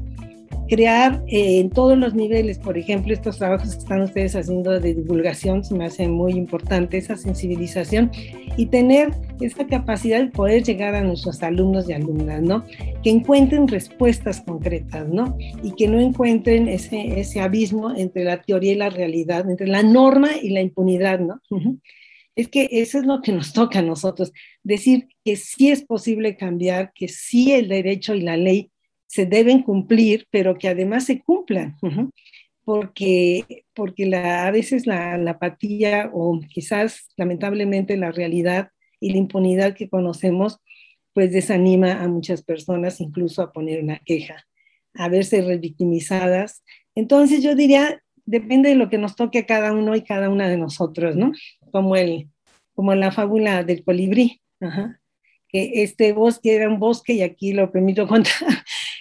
crear 0.68 1.24
eh, 1.28 1.60
en 1.60 1.70
todos 1.70 1.98
los 1.98 2.14
niveles, 2.14 2.58
por 2.58 2.78
ejemplo, 2.78 3.14
estos 3.14 3.38
trabajos 3.38 3.72
que 3.72 3.80
están 3.80 4.02
ustedes 4.02 4.36
haciendo 4.36 4.80
de 4.80 4.94
divulgación, 4.94 5.64
se 5.64 5.76
me 5.76 5.86
hace 5.86 6.08
muy 6.08 6.34
importante 6.34 6.98
esa 6.98 7.16
sensibilización 7.16 8.12
y 8.58 8.68
tener 8.68 9.12
esa 9.42 9.68
capacidad 9.68 10.20
de 10.20 10.32
poder 10.32 10.64
llegar 10.64 10.96
a 10.96 11.04
nuestros 11.04 11.44
alumnos 11.44 11.90
y 11.90 11.94
alumnas, 11.94 12.42
¿no? 12.42 12.66
Que 13.04 13.10
encuentren 13.10 13.68
respuestas 13.68 14.42
concretas, 14.42 15.08
¿no? 15.08 15.38
Y 15.64 15.72
que 15.72 15.88
no 15.88 16.00
encuentren 16.00 16.68
ese, 16.68 17.20
ese 17.20 17.42
abismo 17.42 17.96
entre 17.96 18.24
la 18.24 18.42
teoría 18.42 18.72
y 18.72 18.76
la 18.76 18.90
realidad, 18.90 19.50
entre 19.50 19.68
la 19.68 19.84
norma 19.84 20.30
y 20.42 20.50
la 20.50 20.62
impunidad, 20.62 21.20
¿no? 21.20 21.42
Es 22.36 22.50
que 22.50 22.68
eso 22.72 23.00
es 23.00 23.06
lo 23.06 23.22
que 23.22 23.32
nos 23.32 23.54
toca 23.54 23.80
a 23.80 23.82
nosotros, 23.82 24.34
decir 24.62 25.08
que 25.24 25.38
sí 25.38 25.70
es 25.70 25.84
posible 25.84 26.36
cambiar, 26.36 26.92
que 26.94 27.08
sí 27.08 27.54
el 27.54 27.70
derecho 27.70 28.14
y 28.14 28.22
la 28.22 28.36
ley 28.36 28.72
se 29.16 29.26
deben 29.26 29.64
cumplir, 29.64 30.28
pero 30.30 30.58
que 30.58 30.68
además 30.68 31.06
se 31.06 31.22
cumplan, 31.22 31.78
porque, 32.66 33.64
porque 33.74 34.06
la, 34.06 34.46
a 34.46 34.52
veces 34.52 34.86
la, 34.86 35.18
la, 35.18 35.32
apatía 35.32 36.10
o 36.14 36.42
quizás 36.50 37.08
lamentablemente 37.16 37.96
la 37.96 38.12
realidad 38.12 38.72
y 39.00 39.12
la 39.12 39.18
impunidad 39.18 39.74
que 39.74 39.88
conocemos, 39.88 40.60
pues 41.14 41.32
desanima 41.32 42.04
a 42.04 42.10
muchas 42.10 42.44
personas 42.44 43.00
incluso 43.00 43.42
a 43.42 43.54
poner 43.54 43.82
una 43.82 44.00
queja, 44.00 44.46
a 44.96 45.08
verse 45.08 45.42
revictimizadas. 45.42 46.62
Entonces 46.94 47.42
yo 47.42 47.56
diría, 47.56 48.04
depende 48.26 48.68
de 48.68 48.76
lo 48.76 48.90
que 48.90 48.98
nos 48.98 49.16
toque 49.16 49.40
a 49.40 49.46
cada 49.46 49.72
uno 49.72 49.96
y 49.96 50.02
cada 50.02 50.30
una 50.30 50.50
de 50.50 50.58
nosotros, 50.58 51.16
¿no? 51.16 51.32
Como, 51.72 51.96
el, 51.96 52.28
como 52.74 52.94
la 52.96 53.14
fábula 53.14 53.64
del 53.64 53.86
colibrí, 53.86 54.42
que 55.48 55.84
este 55.84 56.12
bosque 56.12 56.54
era 56.54 56.68
un 56.68 56.80
bosque 56.80 57.14
y 57.14 57.22
aquí 57.22 57.54
lo 57.54 57.72
permito 57.72 58.08
contar, 58.08 58.34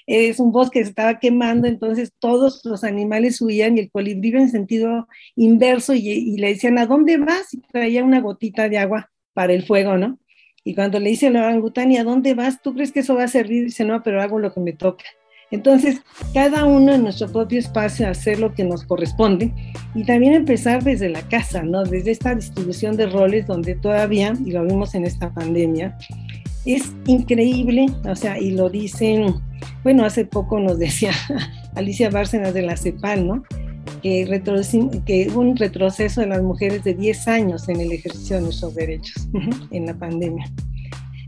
es 0.06 0.38
un 0.38 0.52
bosque 0.52 0.80
que 0.80 0.84
se 0.84 0.90
estaba 0.90 1.18
quemando, 1.18 1.66
entonces 1.66 2.12
todos 2.18 2.62
los 2.64 2.84
animales 2.84 3.40
huían 3.40 3.76
y 3.76 3.80
el 3.80 3.90
colibrí 3.90 4.28
iba 4.28 4.40
en 4.40 4.50
sentido 4.50 5.08
inverso 5.36 5.94
y, 5.94 6.36
le 6.36 6.48
decían, 6.48 6.78
¿a 6.78 6.86
dónde 6.86 7.16
vas? 7.16 7.54
Y 7.54 7.60
traía 7.60 8.04
una 8.04 8.20
gotita 8.20 8.68
de 8.68 8.78
agua 8.78 9.10
para 9.32 9.52
el 9.52 9.64
fuego, 9.64 9.96
¿no? 9.96 10.18
Y 10.62 10.74
cuando 10.74 10.98
le 10.98 11.10
dice 11.10 11.26
a 11.26 11.30
la 11.30 11.40
orangután, 11.40 11.92
¿y 11.92 11.98
a 11.98 12.04
dónde 12.04 12.34
vas? 12.34 12.62
¿Tú 12.62 12.74
crees 12.74 12.92
que 12.92 13.00
eso 13.00 13.14
va 13.14 13.24
a 13.24 13.28
servir? 13.28 13.64
Dice, 13.64 13.84
no, 13.84 14.02
pero 14.02 14.22
hago 14.22 14.38
lo 14.38 14.52
que 14.52 14.60
me 14.60 14.72
toca. 14.72 15.04
Entonces, 15.50 16.00
cada 16.32 16.64
uno 16.64 16.94
en 16.94 17.02
nuestro 17.02 17.30
propio 17.30 17.58
espacio 17.58 18.08
hacer 18.08 18.40
lo 18.40 18.54
que 18.54 18.64
nos 18.64 18.84
corresponde 18.84 19.52
y 19.94 20.04
también 20.04 20.32
empezar 20.32 20.82
desde 20.82 21.10
la 21.10 21.22
casa, 21.28 21.62
¿no? 21.62 21.84
Desde 21.84 22.10
esta 22.10 22.34
distribución 22.34 22.96
de 22.96 23.06
roles 23.06 23.46
donde 23.46 23.74
todavía, 23.74 24.32
y 24.44 24.52
lo 24.52 24.64
vimos 24.64 24.94
en 24.94 25.04
esta 25.04 25.32
pandemia, 25.32 25.96
es 26.66 26.94
increíble, 27.06 27.86
o 28.08 28.16
sea, 28.16 28.40
y 28.40 28.52
lo 28.52 28.70
dicen, 28.70 29.34
bueno, 29.82 30.04
hace 30.04 30.24
poco 30.24 30.58
nos 30.58 30.78
decía 30.78 31.12
Alicia 31.74 32.10
Bárcenas 32.10 32.54
de 32.54 32.62
la 32.62 32.76
CEPAL, 32.76 33.26
¿no? 33.26 33.42
Que, 34.02 34.42
que 35.06 35.28
hubo 35.30 35.40
un 35.40 35.56
retroceso 35.56 36.20
de 36.20 36.26
las 36.26 36.42
mujeres 36.42 36.84
de 36.84 36.94
10 36.94 37.28
años 37.28 37.68
en 37.68 37.80
el 37.80 37.92
ejercicio 37.92 38.36
de 38.36 38.42
nuestros 38.42 38.74
derechos 38.74 39.28
en 39.70 39.86
la 39.86 39.94
pandemia. 39.94 40.50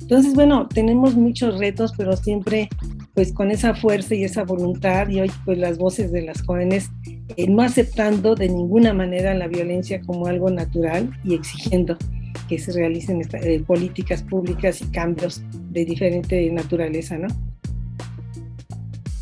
Entonces, 0.00 0.34
bueno, 0.34 0.68
tenemos 0.68 1.16
muchos 1.16 1.58
retos, 1.58 1.92
pero 1.96 2.16
siempre 2.16 2.68
pues 3.16 3.32
con 3.32 3.50
esa 3.50 3.74
fuerza 3.74 4.14
y 4.14 4.24
esa 4.24 4.44
voluntad 4.44 5.08
y 5.08 5.20
hoy 5.20 5.32
pues 5.46 5.56
las 5.58 5.78
voces 5.78 6.12
de 6.12 6.20
las 6.20 6.42
jóvenes 6.42 6.90
eh, 7.36 7.48
no 7.48 7.62
aceptando 7.62 8.34
de 8.34 8.48
ninguna 8.48 8.92
manera 8.92 9.32
la 9.34 9.48
violencia 9.48 10.02
como 10.02 10.26
algo 10.26 10.50
natural 10.50 11.10
y 11.24 11.34
exigiendo 11.34 11.96
que 12.48 12.58
se 12.58 12.72
realicen 12.72 13.22
eh, 13.32 13.60
políticas 13.66 14.22
públicas 14.22 14.80
y 14.80 14.86
cambios 14.86 15.42
de 15.70 15.84
diferente 15.84 16.50
naturaleza, 16.50 17.18
¿no? 17.18 17.28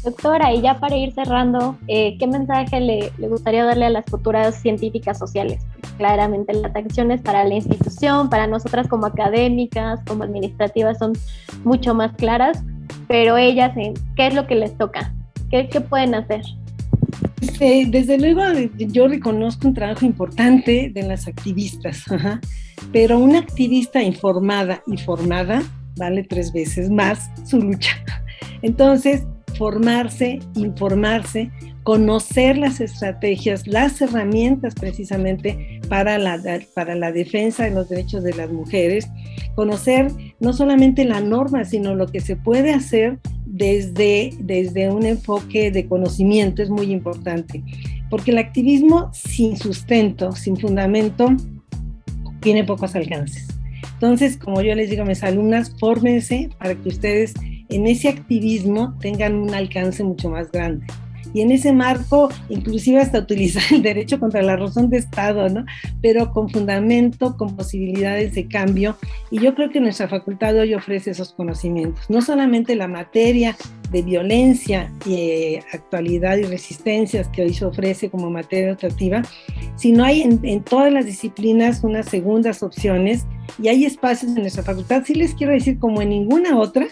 Doctora, 0.05 0.53
y 0.53 0.61
ya 0.61 0.79
para 0.81 0.97
ir 0.97 1.15
cerrando, 1.15 1.79
eh, 1.89 2.19
¿qué 2.19 2.27
mensaje 2.27 2.79
le, 2.79 3.11
gustaría 3.27 3.65
darle 3.65 3.87
a 3.87 3.91
las 3.91 4.05
futuras 4.05 4.61
científicas 4.61 5.19
sociales? 5.19 5.63
Claramente 5.97 6.53
las 6.53 6.77
acciones 6.77 7.23
para 7.23 7.43
la 7.45 7.55
institución, 7.55 8.29
para 8.29 8.47
nosotras 8.47 8.87
como 8.87 9.07
académicas, 9.07 10.01
como 10.07 10.25
administrativas 10.25 10.99
son 10.99 11.15
mucho 11.65 11.95
más 11.95 12.13
claras, 12.17 12.63
pero 13.09 13.39
ellas, 13.39 13.73
¿qué 14.15 14.27
es 14.27 14.35
lo 14.35 14.47
que 14.47 14.57
les 14.57 14.77
toca? 14.77 15.15
¿Qué, 15.51 15.69
qué 15.69 15.81
pueden 15.81 16.15
hacer? 16.15 16.43
Este, 17.41 17.87
desde 17.89 18.19
luego, 18.19 18.43
yo 18.77 19.07
reconozco 19.09 19.69
un 19.69 19.75
trabajo 19.75 20.05
importante 20.05 20.91
de 20.93 21.03
las 21.03 21.29
activistas, 21.29 22.05
pero 22.93 23.19
una 23.19 23.39
activista 23.41 24.03
informada 24.03 24.83
y 24.87 24.97
formada 24.97 25.63
vale 25.97 26.25
tres 26.25 26.53
veces 26.53 26.91
más 26.91 27.31
su 27.45 27.61
lucha. 27.61 27.91
Entonces, 28.63 29.25
formarse, 29.57 30.41
informarse, 30.55 31.51
conocer 31.85 32.57
las 32.57 32.81
estrategias, 32.81 33.67
las 33.67 34.01
herramientas 34.01 34.75
precisamente 34.75 35.81
para 35.89 36.19
la, 36.19 36.41
para 36.75 36.95
la 36.95 37.13
defensa 37.13 37.65
de 37.65 37.71
los 37.71 37.89
derechos 37.89 38.25
de 38.25 38.33
las 38.35 38.51
mujeres, 38.51 39.07
conocer 39.55 40.11
no 40.41 40.53
solamente 40.53 41.05
la 41.05 41.21
norma, 41.21 41.65
sino 41.65 41.95
lo 41.95 42.07
que 42.07 42.21
se 42.21 42.37
puede 42.37 42.73
hacer 42.73 43.19
desde, 43.47 44.31
desde 44.41 44.91
un 44.91 45.05
enfoque 45.05 45.71
de 45.71 45.87
conocimiento 45.87 46.63
es 46.63 46.71
muy 46.71 46.91
importante, 46.91 47.63
porque 48.11 48.31
el 48.31 48.39
activismo 48.39 49.11
sin 49.13 49.57
sustento, 49.57 50.33
sin 50.33 50.57
fundamento, 50.57 51.37
tiene 52.45 52.63
pocos 52.63 52.95
alcances. 52.95 53.49
Entonces, 53.95 54.37
como 54.37 54.61
yo 54.61 54.75
les 54.75 54.91
digo 54.91 55.03
a 55.03 55.07
mis 55.07 55.25
alumnas, 55.25 55.75
fórmense 55.81 56.51
para 56.59 56.75
que 56.75 56.89
ustedes 56.91 57.33
en 57.71 57.87
ese 57.87 58.11
activismo 58.11 58.97
tengan 59.01 59.35
un 59.35 59.55
alcance 59.55 60.05
mucho 60.05 60.29
más 60.29 60.53
grande 60.53 60.87
y 61.35 61.43
en 61.43 61.51
ese 61.51 61.73
marco 61.73 62.31
inclusive 62.49 63.01
hasta 63.01 63.19
utilizar 63.19 63.63
el 63.71 63.83
derecho 63.83 64.19
contra 64.19 64.41
la 64.41 64.57
razón 64.57 64.89
de 64.89 64.99
Estado, 64.99 65.49
¿no? 65.51 65.67
Pero 66.01 66.31
con 66.33 66.49
fundamento, 66.49 67.37
con 67.37 67.57
posibilidades 67.57 68.35
de 68.35 68.47
cambio 68.47 68.97
y 69.31 69.41
yo 69.41 69.55
creo 69.55 69.69
que 69.69 69.81
nuestra 69.81 70.09
facultad 70.09 70.57
hoy 70.57 70.73
ofrece 70.73 71.11
esos 71.11 71.35
conocimientos, 71.35 72.09
no 72.09 72.23
solamente 72.23 72.77
la 72.77 72.89
materia 72.89 73.57
de 73.91 74.03
violencia 74.03 74.91
y 75.05 75.15
eh, 75.15 75.63
actualidad 75.73 76.37
y 76.39 76.45
resistencias 76.45 77.29
que 77.29 77.43
hoy 77.43 77.55
se 77.55 77.65
ofrece 77.65 78.11
como 78.11 78.31
materia 78.31 78.71
educativa, 78.71 79.23
sino 79.77 80.05
hay 80.05 80.23
en, 80.23 80.41
en 80.43 80.63
todas 80.63 80.93
las 80.93 81.05
disciplinas 81.05 81.85
unas 81.85 82.07
segundas 82.07 82.63
opciones 82.63 83.27
y 83.63 83.69
hay 83.69 83.85
espacios 83.85 84.33
en 84.33 84.43
nuestra 84.43 84.63
facultad, 84.63 85.05
sí 85.05 85.15
les 85.15 85.35
quiero 85.35 85.53
decir 85.53 85.79
como 85.79 86.03
en 86.03 86.11
ninguna 86.11 86.59
otra, 86.59 86.87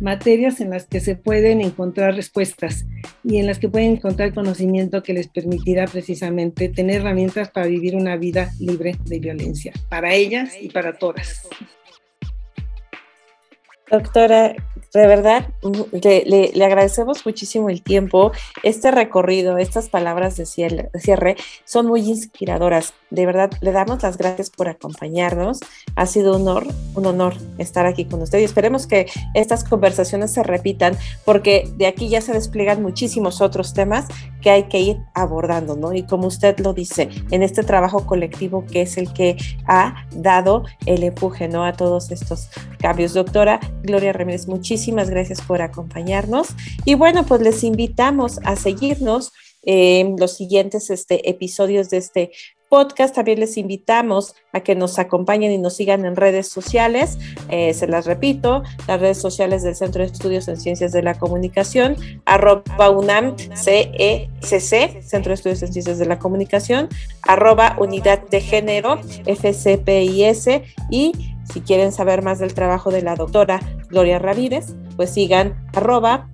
materias 0.00 0.60
en 0.60 0.70
las 0.70 0.86
que 0.86 1.00
se 1.00 1.16
pueden 1.16 1.60
encontrar 1.60 2.14
respuestas 2.14 2.86
y 3.22 3.38
en 3.38 3.46
las 3.46 3.58
que 3.58 3.68
pueden 3.68 3.92
encontrar 3.92 4.34
conocimiento 4.34 5.02
que 5.02 5.14
les 5.14 5.28
permitirá 5.28 5.86
precisamente 5.86 6.68
tener 6.68 7.00
herramientas 7.00 7.50
para 7.50 7.66
vivir 7.66 7.96
una 7.96 8.16
vida 8.16 8.50
libre 8.60 8.96
de 9.04 9.18
violencia, 9.18 9.72
para 9.88 10.14
ellas 10.14 10.54
y 10.60 10.68
para 10.68 10.98
todas. 10.98 11.48
Doctora, 13.90 14.54
de 14.98 15.06
verdad, 15.06 15.48
le, 15.92 16.64
agradecemos 16.64 17.26
muchísimo 17.26 17.68
el 17.68 17.82
tiempo. 17.82 18.32
Este 18.62 18.90
recorrido, 18.90 19.58
estas 19.58 19.88
palabras 19.88 20.36
de 20.36 20.46
cierre, 20.46 21.36
son 21.64 21.86
muy 21.86 22.02
inspiradoras. 22.02 22.94
De 23.10 23.26
verdad, 23.26 23.50
le 23.60 23.72
damos 23.72 24.02
las 24.02 24.16
gracias 24.18 24.50
por 24.50 24.68
acompañarnos. 24.68 25.60
Ha 25.96 26.06
sido 26.06 26.36
un 26.36 26.48
honor, 26.48 26.66
un 26.94 27.06
honor 27.06 27.34
estar 27.58 27.86
aquí 27.86 28.04
con 28.04 28.22
usted 28.22 28.38
y 28.38 28.44
esperemos 28.44 28.86
que 28.86 29.06
estas 29.34 29.64
conversaciones 29.64 30.32
se 30.32 30.42
repitan 30.42 30.96
porque 31.24 31.68
de 31.76 31.86
aquí 31.86 32.08
ya 32.08 32.20
se 32.20 32.32
despliegan 32.32 32.82
muchísimos 32.82 33.40
otros 33.40 33.74
temas 33.74 34.06
que 34.44 34.50
hay 34.50 34.64
que 34.64 34.78
ir 34.78 34.98
abordando, 35.14 35.74
¿no? 35.74 35.94
Y 35.94 36.02
como 36.02 36.26
usted 36.26 36.58
lo 36.60 36.74
dice, 36.74 37.08
en 37.30 37.42
este 37.42 37.62
trabajo 37.62 38.04
colectivo 38.04 38.66
que 38.70 38.82
es 38.82 38.98
el 38.98 39.10
que 39.14 39.38
ha 39.66 40.06
dado 40.14 40.64
el 40.84 41.02
empuje, 41.02 41.48
¿no? 41.48 41.64
A 41.64 41.72
todos 41.72 42.10
estos 42.10 42.50
cambios. 42.78 43.14
Doctora 43.14 43.58
Gloria 43.82 44.12
Ramírez, 44.12 44.46
muchísimas 44.46 45.08
gracias 45.08 45.40
por 45.40 45.62
acompañarnos. 45.62 46.48
Y 46.84 46.94
bueno, 46.94 47.24
pues 47.24 47.40
les 47.40 47.64
invitamos 47.64 48.38
a 48.44 48.54
seguirnos 48.54 49.32
en 49.62 50.16
los 50.18 50.36
siguientes 50.36 50.90
este, 50.90 51.30
episodios 51.30 51.88
de 51.88 51.96
este 51.96 52.32
podcast. 52.68 53.14
También 53.14 53.40
les 53.40 53.56
invitamos 53.56 54.34
a 54.52 54.60
que 54.60 54.74
nos 54.74 54.98
acompañen 54.98 55.52
y 55.52 55.58
nos 55.58 55.76
sigan 55.76 56.04
en 56.04 56.16
redes 56.16 56.48
sociales. 56.48 57.18
Eh, 57.48 57.74
se 57.74 57.86
las 57.86 58.06
repito, 58.06 58.62
las 58.88 59.00
redes 59.00 59.18
sociales 59.18 59.62
del 59.62 59.74
Centro 59.74 60.02
de 60.02 60.10
Estudios 60.10 60.48
en 60.48 60.58
Ciencias 60.58 60.92
de 60.92 61.02
la 61.02 61.14
Comunicación, 61.14 61.96
arroba 62.24 62.90
UNAM 62.90 63.36
CECC, 63.54 65.02
Centro 65.02 65.30
de 65.30 65.34
Estudios 65.34 65.62
en 65.62 65.72
Ciencias 65.72 65.98
de 65.98 66.06
la 66.06 66.18
Comunicación, 66.18 66.88
arroba 67.22 67.76
Unidad 67.78 68.26
de 68.28 68.40
Género, 68.40 69.00
FCPIS 69.26 70.48
y 70.90 71.12
si 71.52 71.60
quieren 71.60 71.92
saber 71.92 72.22
más 72.22 72.38
del 72.38 72.54
trabajo 72.54 72.90
de 72.90 73.02
la 73.02 73.16
doctora 73.16 73.60
Gloria 73.88 74.18
Ramírez, 74.18 74.74
pues 74.96 75.10
sigan 75.10 75.54
arroba 75.72 76.28